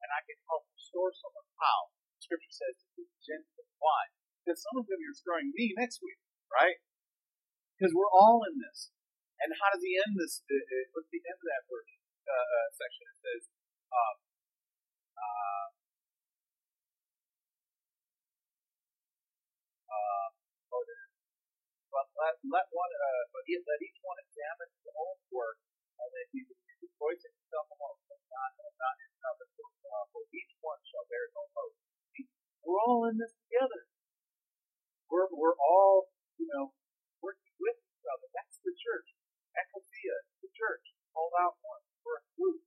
and 0.05 0.09
I 0.13 0.21
can 0.29 0.37
help 0.45 0.69
restore 0.69 1.09
someone. 1.17 1.49
How? 1.57 1.89
Scripture 2.25 2.57
says 2.57 2.75
to 2.81 2.89
be 2.97 3.05
gentle. 3.21 3.69
Why? 3.77 4.09
Because 4.41 4.57
some 4.65 4.81
of 4.81 4.89
them 4.89 4.97
are 4.97 5.13
restoring 5.13 5.53
me 5.53 5.77
next 5.77 6.01
week, 6.01 6.17
right? 6.49 6.81
Because 7.77 7.93
we're 7.93 8.09
all 8.09 8.41
in 8.49 8.57
this. 8.57 8.89
And 9.45 9.53
how 9.53 9.69
does 9.69 9.85
he 9.85 9.93
end 9.93 10.17
this? 10.17 10.41
Uh, 10.47 10.57
uh, 10.57 10.85
what's 10.97 11.11
the 11.13 11.21
end 11.21 11.37
of 11.37 11.47
that 11.53 11.63
verse 11.69 11.93
uh, 12.25 12.33
uh, 12.33 12.67
section? 12.73 13.05
It 13.13 13.17
says, 13.21 13.43
um, 13.93 14.15
uh, 15.21 15.65
uh, 19.85 20.27
but 21.93 22.07
let, 22.15 22.33
let 22.47 22.65
one, 22.73 22.89
uh, 22.89 23.23
but 23.29 23.43
let 23.45 23.79
each 23.85 23.99
one 24.01 24.17
examine 24.17 24.69
his 24.81 24.87
own 24.97 25.17
work, 25.29 25.61
and 26.01 26.09
then 26.09 26.25
he 26.33 26.41
rejoice 26.81 27.21
in 27.21 27.31
himself 27.37 27.69
alone, 27.69 27.99
but 28.09 28.17
not, 28.33 28.51
not 28.57 28.95
in 28.97 29.09
another. 29.13 29.45
Uh, 29.85 30.05
for 30.11 30.23
each 30.33 30.53
one 30.63 30.81
shall 30.89 31.05
bear 31.05 31.23
his 31.29 31.35
own 31.37 31.51
load. 31.53 31.84
We're 32.65 32.81
all 32.81 33.05
in 33.05 33.21
this 33.21 33.37
together. 33.45 33.85
We're, 35.05 35.29
we're 35.29 35.53
all, 35.53 36.09
you 36.41 36.49
know, 36.49 36.73
working 37.21 37.53
with 37.61 37.77
each 37.77 38.05
other. 38.09 38.25
That's 38.33 38.57
the 38.65 38.73
church. 38.73 39.13
Ecclesia, 39.53 40.17
the 40.41 40.49
church, 40.49 40.97
called 41.13 41.37
out 41.37 41.61
one. 41.61 41.85
We're 42.01 42.19
a 42.19 42.27
group. 42.33 42.65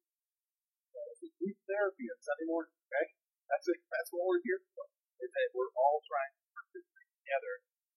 So 0.95 0.99
this 1.11 1.27
is 1.27 1.35
group 1.43 1.59
therapy 1.67 2.07
on 2.07 2.19
Sunday 2.23 2.47
morning, 2.47 2.73
okay? 2.89 3.11
That's 3.51 3.67
it. 3.67 3.83
That's 3.91 4.15
what 4.15 4.23
we're 4.23 4.45
here 4.47 4.63
for. 4.73 4.87
Is 5.19 5.35
that 5.35 5.51
we're 5.51 5.75
all 5.75 5.99
trying 6.07 6.31
to 6.31 6.43
work 6.55 6.71
this 6.71 6.87
thing 6.95 7.11
together. 7.27 7.55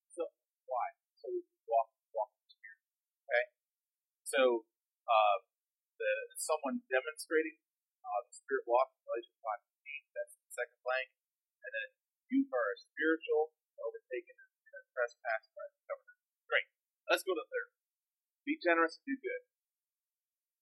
So 0.09 0.25
why? 0.65 0.97
So 1.21 1.29
we 1.29 1.45
can 1.45 1.61
walk, 1.69 1.93
walk 2.17 2.33
the. 2.33 2.57
Okay? 2.57 3.45
So 4.25 4.65
uh, 5.05 5.37
the 6.01 6.11
someone 6.41 6.81
demonstrating 6.89 7.61
uh, 8.01 8.25
the 8.25 8.33
spirit 8.33 8.65
walk 8.65 8.89
in 8.89 9.05
Galatians 9.05 9.37
5 9.37 9.71
that's 10.17 10.33
the 10.35 10.49
second 10.51 10.79
blank. 10.81 11.20
And 12.31 12.39
you 12.39 12.47
are 12.47 12.71
a 12.71 12.79
spiritual, 12.79 13.51
overtaken, 13.75 14.39
and 14.39 14.71
a 14.79 14.83
trespass 14.95 15.51
by 15.51 15.67
the 15.67 15.83
covenant. 15.83 16.15
Great. 16.47 16.63
Let's 17.11 17.27
go 17.27 17.35
to 17.35 17.43
third. 17.43 17.75
Be 18.47 18.55
generous 18.55 19.03
and 19.03 19.03
do 19.03 19.19
good. 19.19 19.43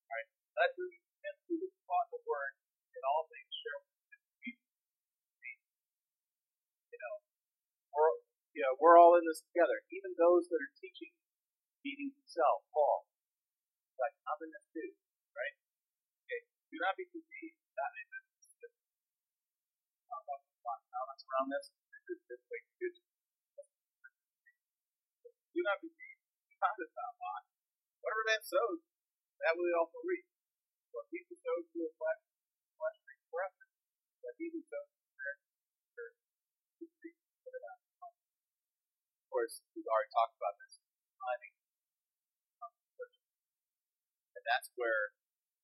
Alright? 0.10 0.34
Let 0.58 0.74
who 0.74 0.90
can 0.90 1.38
who 1.46 1.62
is 1.62 1.70
taught 1.86 2.10
the 2.10 2.26
word 2.26 2.58
in 2.90 3.06
all 3.06 3.30
things 3.30 3.54
share 3.54 3.78
You 6.90 6.98
know, 6.98 7.16
we're, 7.94 8.18
you 8.58 8.62
know, 8.66 8.74
we're 8.82 8.98
all 8.98 9.14
in 9.22 9.30
this 9.30 9.46
together. 9.46 9.86
Even 9.94 10.18
those 10.18 10.50
that 10.50 10.58
are 10.58 10.74
teaching, 10.74 11.14
meeting 11.86 12.18
himself, 12.18 12.66
Paul. 12.74 13.06
Like, 14.02 14.18
I'm 14.26 14.42
in 14.42 14.50
this 14.50 14.66
too. 14.74 14.90
Right? 15.38 15.54
Okay. 16.26 16.50
Do 16.74 16.82
not 16.82 16.98
be 16.98 17.06
deceived. 17.14 17.62
Not 17.78 17.94
in 17.94 18.10
this. 18.10 18.29
Around 20.70 21.50
this, 21.50 21.70
this, 22.06 22.20
this 22.30 22.42
way, 22.46 22.62
good. 22.78 22.96
Do 25.54 25.62
not 25.66 25.82
be 25.82 25.90
is 25.90 26.94
not 26.94 27.14
lying. 27.18 27.48
Whatever 28.04 28.24
man 28.30 28.42
sows, 28.44 28.82
that 29.42 29.58
will 29.58 29.66
he 29.66 29.74
also 29.74 29.98
reap. 30.06 30.28
What 30.94 31.10
who 31.10 31.36
sows 31.38 31.66
to 31.74 31.78
his 31.80 31.94
flesh, 31.98 32.22
flesh 32.78 32.98
brings 33.02 33.26
corruption. 33.30 33.68
He 34.38 34.48
who 34.54 34.62
sows 34.64 34.90
to 34.90 35.00
spirit, 35.10 35.40
spirit, 35.92 36.16
put 37.44 37.54
it 37.56 37.64
out. 37.66 37.82
Of 38.04 39.28
course, 39.30 39.66
we've 39.74 39.90
already 39.90 40.12
talked 40.14 40.36
about 40.38 40.56
this. 40.60 40.82
Timing. 41.18 41.56
And 44.38 44.44
that's 44.48 44.70
where 44.80 45.18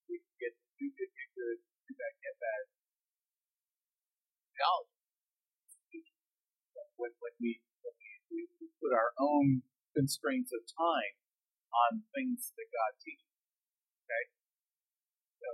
we 0.10 0.20
can 0.20 0.36
get 0.40 0.54
to 0.56 0.66
do 0.82 0.88
good, 0.92 1.12
get 1.14 1.30
good, 1.36 1.58
do 1.88 1.94
bad, 1.96 2.14
get 2.20 2.36
bad. 2.42 2.64
Theology. 4.56 4.95
When, 6.96 7.12
when 7.20 7.36
we, 7.44 7.60
when 7.84 7.96
we, 8.32 8.48
we 8.60 8.68
put 8.80 8.96
our 8.96 9.12
own 9.20 9.64
constraints 9.96 10.52
of 10.56 10.64
time 10.76 11.16
on 11.72 12.04
things 12.16 12.56
that 12.56 12.68
God 12.72 12.92
teaches. 13.00 13.32
Okay? 14.06 14.24
So, 15.40 15.50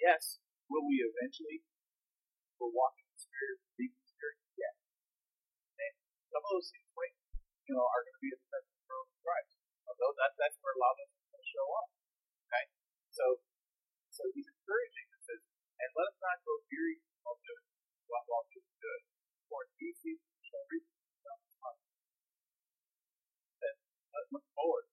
yes, 0.00 0.40
will 0.68 0.88
we 0.88 1.04
eventually 1.04 1.64
will 2.56 2.72
walk 2.72 2.96
in 2.96 3.06
the 3.12 3.20
Spirit, 3.20 3.60
in 3.80 3.92
the 3.92 4.08
Spirit? 4.08 4.38
Yes. 4.56 4.76
And 5.76 5.94
some 6.32 6.42
of 6.44 6.50
those 6.56 6.68
things, 6.72 6.88
wait, 6.96 7.12
you 7.68 7.76
know, 7.76 7.84
are 7.84 8.02
going 8.04 8.16
to 8.16 8.24
be 8.24 8.32
at 8.32 8.40
the 8.40 8.48
presence 8.48 8.80
of 8.88 9.04
Christ. 9.20 9.52
Although 9.84 10.12
that, 10.16 10.32
that's 10.40 10.56
where 10.64 10.74
a 10.76 10.80
lot 10.80 10.96
of 10.96 11.04
us 11.04 11.12
are 11.12 11.28
going 11.32 11.44
to 11.44 11.52
show 11.52 11.68
up. 11.76 11.88
Okay? 12.48 12.64
So, 13.12 13.24
so 14.12 14.22
he's 14.32 14.48
encouraging 14.48 15.06
us, 15.12 15.22
says, 15.28 15.42
and 15.76 15.88
let 15.92 16.08
us 16.08 16.18
not 16.24 16.40
grow 16.40 16.56
weary 16.72 17.04
while 17.20 17.36
doing 17.44 17.64
while, 18.06 18.46
doing 18.54 18.70
good. 18.78 19.02
For 19.50 19.66
due 19.78 19.94
season 19.98 20.30
look 24.32 24.42
forward 24.58 24.86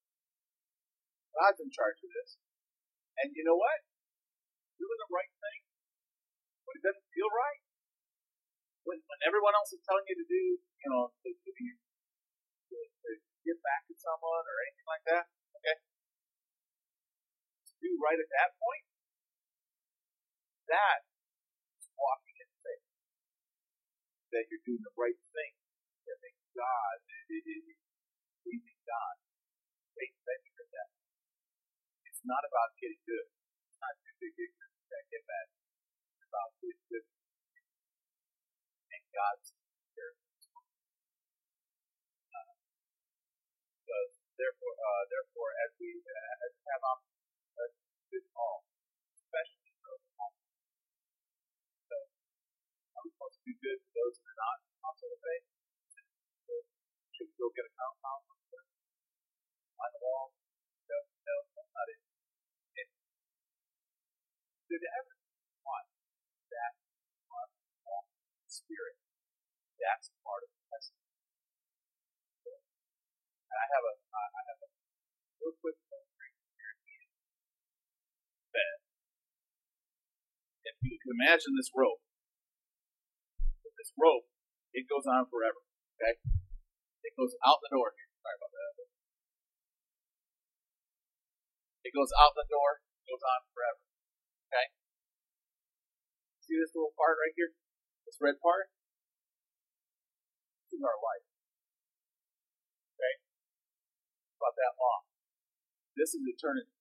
God's 1.34 1.60
in 1.66 1.70
charge 1.74 1.98
of 2.06 2.10
this. 2.14 2.38
And 3.20 3.34
you 3.34 3.42
know 3.42 3.58
what? 3.58 3.82
Doing 4.78 5.00
the 5.02 5.12
right 5.12 5.34
thing 5.34 5.62
when 6.64 6.74
it 6.78 6.84
doesn't 6.86 7.10
feel 7.12 7.30
right, 7.30 7.62
when, 8.86 9.02
when 9.02 9.20
everyone 9.26 9.54
else 9.58 9.74
is 9.74 9.82
telling 9.84 10.06
you 10.08 10.16
to 10.18 10.28
do, 10.28 10.44
you 10.62 10.90
know, 10.94 11.12
to, 11.12 11.30
to, 11.30 11.52
be, 11.52 11.68
to, 12.72 12.78
to 12.80 13.10
give 13.44 13.60
back 13.66 13.84
to 13.90 13.96
someone 13.98 14.46
or 14.46 14.56
anything 14.64 14.88
like 14.88 15.06
that, 15.10 15.26
okay? 15.60 15.78
To 17.68 17.74
do 17.82 17.90
right 18.00 18.18
at 18.18 18.30
that 18.40 18.56
point, 18.56 18.86
that 20.72 21.00
is 21.82 21.92
walking 21.98 22.38
in 22.40 22.50
faith. 22.64 22.88
That 24.34 24.50
you're 24.50 24.66
doing 24.66 24.82
the 24.82 24.96
right 24.98 25.22
thing. 25.30 25.54
That 26.10 26.18
God, 26.58 26.98
it 27.30 27.46
is 27.46 27.66
pleasing 28.42 28.82
God. 28.84 29.16
Faith 29.94 30.18
that 30.26 30.40
you're 30.42 30.70
that 30.74 30.90
it's 32.10 32.24
not 32.26 32.42
about 32.42 32.74
getting 32.82 32.98
good. 33.06 33.30
It's 33.70 33.78
not 33.78 33.94
too 34.02 34.14
big 34.18 34.34
that 34.34 35.04
get 35.14 35.24
bad. 35.30 35.48
It's 36.18 36.26
about 36.26 36.50
getting 36.58 36.82
good. 36.90 37.06
And 38.90 39.04
God's 39.14 39.54
therefore, 44.38 44.76
uh, 44.76 45.04
therefore, 45.08 45.52
as 45.64 45.72
we 45.80 45.90
uh, 46.04 46.46
as 46.46 46.52
we 46.58 46.64
have 46.74 46.84
all, 48.36 48.66
especially 49.14 49.72
those. 49.84 50.04
So, 51.88 51.98
I'm 52.98 53.08
supposed 53.14 53.38
to 53.40 53.44
do 53.48 53.54
good 53.62 53.80
for 53.88 53.92
those 53.94 54.16
that 54.20 54.28
are 54.34 54.40
not 54.42 54.58
also 54.84 55.06
the 55.14 55.20
faith. 55.22 55.46
Should 57.14 57.30
we 57.30 57.33
go 57.44 57.52
get 57.52 57.68
a 57.68 57.74
compound 57.76 58.24
on 58.24 59.90
the 59.92 60.00
wall? 60.00 60.32
No, 60.88 60.98
no, 61.28 61.36
that's 61.52 61.76
not 61.76 61.92
it 61.92 62.00
could 64.74 64.90
ever 64.90 65.14
want 65.62 65.86
that 66.50 66.74
part 67.30 67.54
of 67.54 67.62
spirit. 68.50 68.98
That's 69.78 70.10
part 70.26 70.42
of 70.42 70.50
the 70.50 70.58
testimony. 70.72 71.04
And 73.54 73.60
I 73.60 73.66
have 73.70 73.84
a, 73.86 73.94
I 74.18 74.42
have 74.50 74.66
a 74.66 74.70
real 75.44 75.54
quick 75.62 75.78
that 75.78 76.02
if 80.66 80.74
you 80.82 80.98
can 80.98 81.14
imagine 81.22 81.54
this 81.54 81.70
rope, 81.78 82.02
this 83.78 83.94
rope, 83.94 84.26
it 84.74 84.90
goes 84.90 85.06
on 85.06 85.30
forever. 85.30 85.62
Okay? 86.02 86.18
It 87.04 87.14
goes 87.20 87.36
out 87.44 87.60
the 87.60 87.72
door. 87.72 87.92
Sorry 88.24 88.38
about 88.40 88.52
that. 88.56 88.72
It 91.84 91.92
goes 91.92 92.12
out 92.16 92.32
the 92.34 92.48
door, 92.48 92.80
goes 93.06 93.24
on 93.24 93.42
forever. 93.52 93.84
Okay? 94.48 94.68
See 96.48 96.56
this 96.56 96.72
little 96.72 96.96
part 96.96 97.20
right 97.20 97.36
here? 97.36 97.52
This 98.08 98.20
red 98.24 98.40
part? 98.40 98.72
is 100.74 100.82
our 100.82 100.98
life. 100.98 101.26
Okay? 102.98 103.14
About 104.42 104.58
that 104.58 104.74
law. 104.82 104.98
This 105.94 106.18
is 106.18 106.26
eternity. 106.26 106.74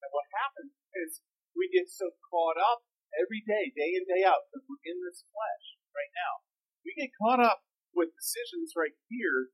And 0.00 0.10
what 0.14 0.30
happens 0.30 0.72
is 0.94 1.20
we 1.58 1.66
get 1.68 1.90
so 1.90 2.14
caught 2.30 2.56
up 2.56 2.86
every 3.18 3.42
day, 3.42 3.74
day 3.74 3.98
in, 3.98 4.06
day 4.06 4.22
out, 4.22 4.46
because 4.48 4.64
we're 4.70 4.86
in 4.86 5.02
this 5.02 5.26
flesh 5.34 5.66
right 5.90 6.14
now. 6.14 6.46
We 6.86 6.94
get 6.94 7.10
caught 7.18 7.42
up 7.42 7.66
with 8.00 8.16
decisions 8.16 8.72
right 8.72 8.96
here 9.12 9.52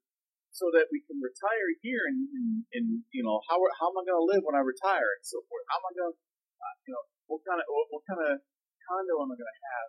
so 0.55 0.71
that 0.71 0.87
we 0.95 1.03
can 1.05 1.19
retire 1.19 1.69
here 1.83 2.07
and, 2.07 2.31
and, 2.31 2.49
and 2.73 2.87
you 3.11 3.27
know, 3.27 3.43
how, 3.51 3.59
how 3.77 3.91
am 3.91 3.99
I 3.99 4.07
going 4.07 4.23
to 4.23 4.31
live 4.31 4.47
when 4.47 4.57
I 4.57 4.63
retire 4.63 5.11
and 5.19 5.27
so 5.27 5.43
forth? 5.51 5.67
How 5.69 5.83
am 5.83 5.89
I 5.91 5.93
going 5.99 6.15
to, 6.15 6.17
uh, 6.17 6.77
you 6.87 6.93
know, 6.95 7.05
what 7.27 7.43
kind 7.43 7.59
of, 7.59 7.67
what, 7.67 7.87
what 7.91 8.05
kind 8.07 8.23
of 8.23 8.41
condo 8.87 9.15
am 9.21 9.35
I 9.35 9.37
going 9.37 9.51
to 9.51 9.63
have 9.75 9.89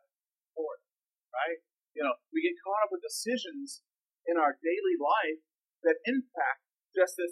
for 0.58 0.70
it? 0.76 0.84
Right? 1.32 1.60
You 1.96 2.04
know, 2.04 2.18
we 2.34 2.42
get 2.42 2.58
caught 2.66 2.90
up 2.90 2.92
with 2.92 3.06
decisions 3.06 3.86
in 4.28 4.36
our 4.36 4.60
daily 4.60 4.98
life 5.00 5.40
that 5.88 6.02
impact 6.04 6.66
just 6.92 7.16
as, 7.22 7.32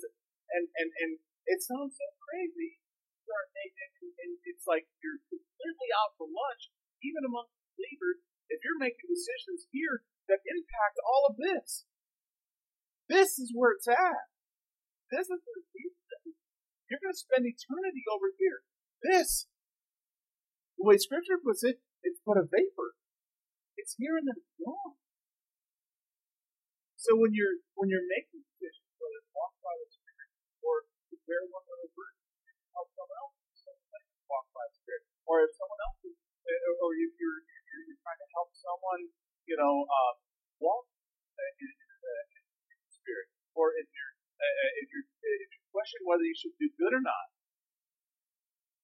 and, 0.53 0.69
and, 0.77 0.89
and 1.01 1.11
it 1.49 1.59
sounds 1.59 1.97
so 1.97 2.07
crazy, 2.29 2.79
and 3.25 4.31
it's 4.45 4.65
like 4.69 4.85
you're 5.01 5.21
completely 5.27 5.89
out 5.97 6.13
for 6.17 6.29
lunch, 6.29 6.71
even 7.01 7.25
among 7.25 7.49
believers, 7.75 8.21
if 8.49 8.61
you're 8.61 8.81
making 8.81 9.09
decisions 9.09 9.67
here 9.71 10.05
that 10.29 10.45
impact 10.45 10.97
all 11.05 11.29
of 11.29 11.37
this. 11.37 11.85
This 13.05 13.37
is 13.37 13.53
where 13.53 13.77
it's 13.77 13.87
at. 13.87 14.25
This 15.13 15.29
is 15.29 15.37
where 15.37 15.61
you're 16.89 17.01
going 17.01 17.13
to 17.13 17.17
spend 17.17 17.45
eternity 17.45 18.05
over 18.09 18.33
here. 18.37 18.65
This, 19.01 19.45
the 20.77 20.85
way 20.85 20.97
Scripture 20.97 21.37
puts 21.37 21.61
it, 21.61 21.81
it's 22.01 22.21
but 22.25 22.41
a 22.41 22.45
vapor. 22.45 22.97
It's 23.77 23.97
here 23.97 24.17
and 24.17 24.25
then 24.25 24.37
it's 24.37 24.55
gone. 24.57 24.97
So 26.97 27.13
when 27.13 27.37
you're 27.37 27.61
when 27.77 27.93
you're 27.93 28.05
making 28.09 28.41
decisions, 28.41 28.89
whether 28.97 29.21
it's 29.21 29.29
walk 29.29 29.53
by 29.61 29.77
the 29.77 29.89
Spirit 29.93 30.29
or 30.65 30.89
to 31.13 31.15
bear 31.29 31.45
one 31.45 31.61
another 31.61 31.89
burden, 31.93 32.17
help 32.73 32.89
someone 32.97 33.19
else 33.21 33.37
walk 34.25 34.49
by 34.57 34.65
the 34.65 34.75
Spirit, 34.81 35.05
or 35.29 35.45
if 35.45 35.53
someone 35.53 35.81
else 35.85 36.01
is, 36.01 36.17
or 36.81 36.97
if 36.97 37.13
you're 37.21 37.41
trying 38.05 38.21
to 38.21 38.29
help 38.37 38.53
someone, 38.53 39.01
you 39.49 39.57
know, 39.57 39.89
uh, 39.89 40.13
walk 40.61 40.85
in, 41.41 41.53
in, 41.57 42.45
in 42.69 42.77
Spirit, 42.93 43.33
or 43.57 43.73
if 43.73 43.89
you're 43.89 44.13
uh, 44.37 44.69
if 44.85 44.87
you're 44.93 45.09
if 45.09 45.49
you 45.49 45.61
question 45.73 46.05
whether 46.05 46.21
you 46.21 46.37
should 46.37 46.53
do 46.61 46.69
good 46.77 46.93
or 46.93 47.01
not, 47.01 47.33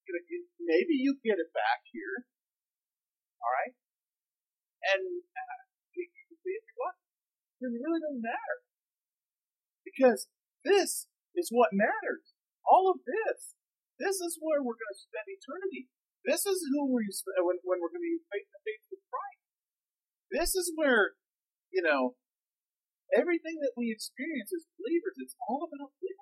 you 0.10 0.18
know, 0.18 0.24
maybe 0.66 0.98
you 0.98 1.22
get 1.22 1.38
it 1.38 1.54
back 1.54 1.86
here, 1.94 2.26
all 3.46 3.54
right, 3.62 3.78
and 4.90 5.22
uh, 5.22 5.62
you 5.94 6.10
can 6.10 6.38
see 6.42 6.58
if 6.58 6.66
you 6.66 6.76
want. 6.82 6.98
It 7.62 7.70
really 7.78 8.02
doesn't 8.02 8.26
matter 8.26 8.58
because 9.86 10.26
this 10.66 11.06
is 11.38 11.54
what 11.54 11.78
matters. 11.78 12.34
All 12.66 12.90
of 12.90 13.06
this, 13.06 13.54
this 14.02 14.18
is 14.18 14.42
where 14.42 14.66
we're 14.66 14.82
going 14.82 14.94
to 14.98 15.06
spend 15.06 15.30
eternity. 15.30 15.94
This 16.26 16.46
is 16.46 16.58
who 16.74 16.90
we 16.90 17.06
when 17.46 17.58
when 17.66 17.78
we're 17.82 17.94
going 17.94 18.02
to 18.02 18.10
be 18.18 18.22
face 18.30 18.50
to 18.50 18.60
face 18.66 18.91
Christ. 19.12 19.44
This 20.32 20.56
is 20.56 20.72
where 20.80 21.20
you 21.70 21.84
know 21.84 22.16
everything 23.12 23.60
that 23.60 23.76
we 23.76 23.92
experience 23.92 24.56
as 24.56 24.64
believers. 24.80 25.20
It's 25.20 25.36
all 25.44 25.68
about 25.68 25.92
this. 26.00 26.16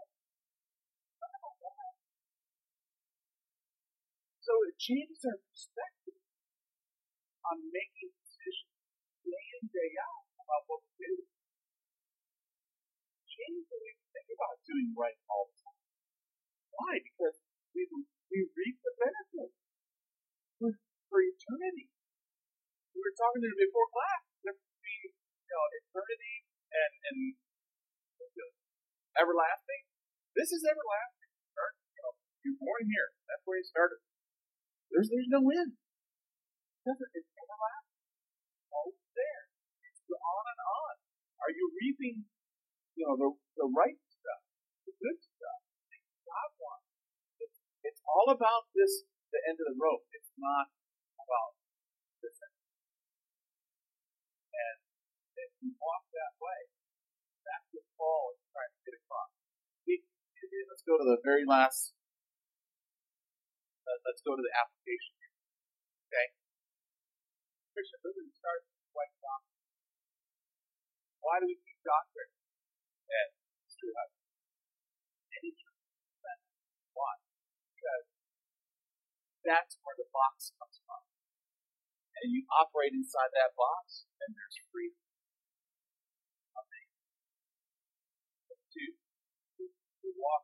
So 4.50 4.58
it 4.66 4.82
changes 4.82 5.22
our 5.30 5.38
perspective 5.38 6.18
on 7.46 7.70
making 7.70 8.10
decisions 8.18 8.74
day 9.22 9.46
in, 9.62 9.70
day 9.70 9.94
out 10.02 10.26
about 10.42 10.66
what 10.66 10.82
we 10.90 11.06
do. 11.06 11.22
Changes 13.30 13.70
the 13.70 13.78
way 13.78 13.94
we 13.94 14.06
think 14.10 14.30
about 14.34 14.58
doing 14.66 14.90
right 14.98 15.22
all 15.30 15.54
the 15.54 15.58
time. 15.62 15.86
Why? 16.82 16.98
Because 16.98 17.38
we, 17.78 17.86
we 18.34 18.40
reap 18.58 18.82
the 18.82 18.94
benefits 18.98 19.54
for, 20.58 20.74
for 21.14 21.20
eternity. 21.22 21.94
We 23.00 23.08
were 23.08 23.16
talking 23.16 23.40
to 23.40 23.52
before 23.56 23.88
class. 23.96 24.28
There 24.44 24.52
be, 24.60 24.96
you 25.08 25.52
know, 25.56 25.64
eternity 25.72 26.36
and, 26.68 26.92
and 27.08 27.20
everlasting. 29.16 29.88
This 30.36 30.52
is 30.52 30.68
everlasting. 30.68 31.32
You're 32.44 32.60
born 32.60 32.84
here. 32.92 33.16
That's 33.24 33.44
where 33.48 33.56
you 33.56 33.64
started. 33.64 34.04
There's 34.92 35.08
there's 35.08 35.32
no 35.32 35.40
end. 35.48 35.80
It's 35.80 37.32
everlasting. 37.40 38.04
All 38.68 38.92
there. 39.16 39.44
It's 39.88 40.04
on 40.12 40.44
and 40.44 40.60
on. 40.60 40.94
Are 41.40 41.54
you 41.56 41.72
reaping, 41.80 42.28
you 43.00 43.04
know, 43.08 43.16
the 43.16 43.30
the 43.64 43.68
right 43.72 43.96
stuff, 44.12 44.44
the 44.84 44.94
good 45.00 45.20
stuff, 45.24 45.60
things 45.88 46.12
God 46.28 46.50
wants? 46.60 46.92
It's, 47.40 47.60
it's 47.88 48.02
all 48.04 48.28
about 48.28 48.68
this, 48.76 49.08
the 49.32 49.40
end 49.48 49.56
of 49.64 49.72
the 49.72 49.78
rope. 49.80 50.04
It's 50.12 50.36
not 50.36 50.68
about 51.16 51.56
this 52.24 52.36
end. 52.44 52.59
And 54.60 54.78
if 55.40 55.52
you 55.64 55.72
walk 55.80 56.04
that 56.12 56.36
way, 56.44 56.60
that's 57.48 57.68
what 57.72 57.88
Paul 57.96 58.36
is 58.36 58.44
trying 58.52 58.74
to 58.76 58.82
get 58.84 59.00
across. 59.00 59.32
Let's 59.88 60.84
go 60.84 61.00
to 61.00 61.08
the 61.08 61.20
very 61.24 61.48
last 61.48 61.96
uh, 63.90 63.98
let's 64.06 64.22
go 64.22 64.38
to 64.38 64.44
the 64.46 64.54
application. 64.54 65.18
Okay? 66.06 66.38
Christian, 67.74 67.98
living 68.06 68.30
starts 68.38 68.70
with 68.70 68.86
white 68.94 69.16
doctrine. 69.18 69.66
Why 71.26 71.42
do 71.42 71.50
we 71.50 71.58
keep 71.58 71.82
doctrine? 71.82 72.30
And 73.10 73.30
it's 73.66 73.74
true. 73.74 73.90
Any. 75.42 75.58
Why? 76.94 77.18
Because 77.74 78.06
that's 79.42 79.82
where 79.82 79.98
the 79.98 80.06
box 80.14 80.54
comes 80.54 80.78
from. 80.78 80.79
And 82.24 82.32
you 82.36 82.44
operate 82.60 82.94
inside 82.96 83.32
that 83.36 83.54
box, 83.56 84.06
and 84.26 84.32
there's 84.36 84.58
freedom. 84.74 85.00
Amazing. 86.58 87.00
Two, 88.74 88.92
we 90.06 90.12
walk 90.18 90.44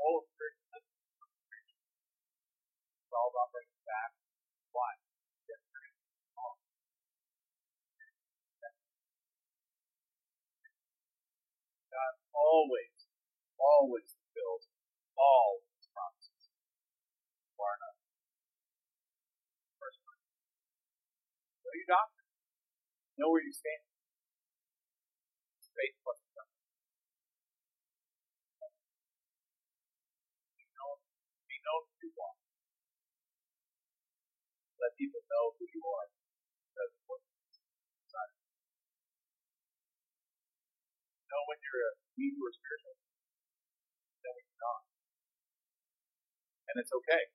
all 0.00 0.22
of 0.22 0.26
Christian 0.38 0.68
it's 3.06 3.14
all 3.16 3.30
about 3.32 3.50
bringing 3.54 3.82
back 3.88 4.12
why 4.72 4.92
God 11.92 12.12
always, 12.38 12.94
always 13.58 14.06
fulfills 14.14 14.70
all 15.18 15.66
his 15.74 15.90
promises. 15.90 16.42
Far 17.58 17.74
enough. 17.74 17.98
First 19.82 19.98
one. 20.06 20.20
Know 21.66 21.74
your 21.74 21.90
doctrine. 21.90 22.30
Know 23.18 23.28
where 23.34 23.42
you 23.42 23.50
stand. 23.50 23.82
Faith 25.74 25.94
plus 26.02 26.18
know 31.68 31.84
who 31.84 31.92
you 32.00 32.12
are. 32.16 32.36
Let 34.80 34.96
people 34.96 35.20
know 35.28 35.44
who 35.60 35.64
you 35.68 35.84
are. 35.84 36.08
Know 41.28 41.42
when 41.44 41.60
you're 41.60 42.07
a 42.18 42.20
weak 42.20 42.34
or 42.42 42.50
spiritual. 42.50 42.98
Know 44.26 44.34
when 44.34 44.42
you're 44.50 44.58
not. 44.58 44.82
And 46.66 46.74
it's 46.82 46.90
okay. 46.90 47.30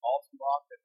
All 0.00 0.24
too 0.24 0.40
often, 0.40 0.80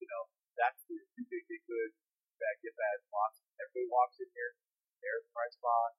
you 0.00 0.08
know, 0.08 0.28
that's 0.60 0.84
the 0.92 1.00
big 1.24 1.48
be 1.48 1.56
good, 1.64 1.90
bad 2.36 2.60
get 2.60 2.76
bad 2.76 3.00
spots. 3.08 3.40
Everybody 3.56 3.88
walks 3.88 4.20
in 4.20 4.28
here, 4.36 4.52
there's 5.00 5.24
my 5.32 5.48
spot, 5.56 5.96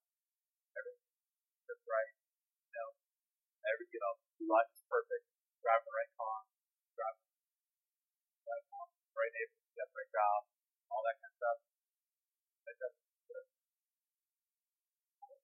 everything's 0.78 1.66
just 1.66 1.82
right. 1.90 2.14
You 2.70 2.74
know, 2.78 2.90
every 3.74 3.90
you 3.90 4.02
know, 4.02 4.14
life 4.54 4.70
is 4.70 4.82
perfect 4.86 5.26
drive 5.62 5.84
the 5.84 5.92
right 6.00 6.12
car, 6.16 6.40
drive 6.96 7.18
the 7.20 7.28
right 8.48 8.66
car, 8.72 8.86
right 9.20 9.34
neighbor, 9.36 9.60
get 9.76 9.84
the 9.90 9.98
right 10.00 10.12
job, 10.14 10.40
all 10.94 11.04
that 11.04 11.18
kind 11.20 11.34
of 11.34 11.38
stuff. 11.44 11.60
That 12.64 12.76
doesn't 12.80 13.04
good. 13.28 13.48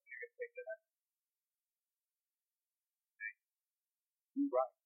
You're 0.08 0.22
going 0.24 0.32
to 0.32 0.40
take 0.40 0.54
the 0.56 0.64
next. 0.64 0.88
Okay. 3.20 3.34
Do 4.32 4.33
right. 4.52 4.83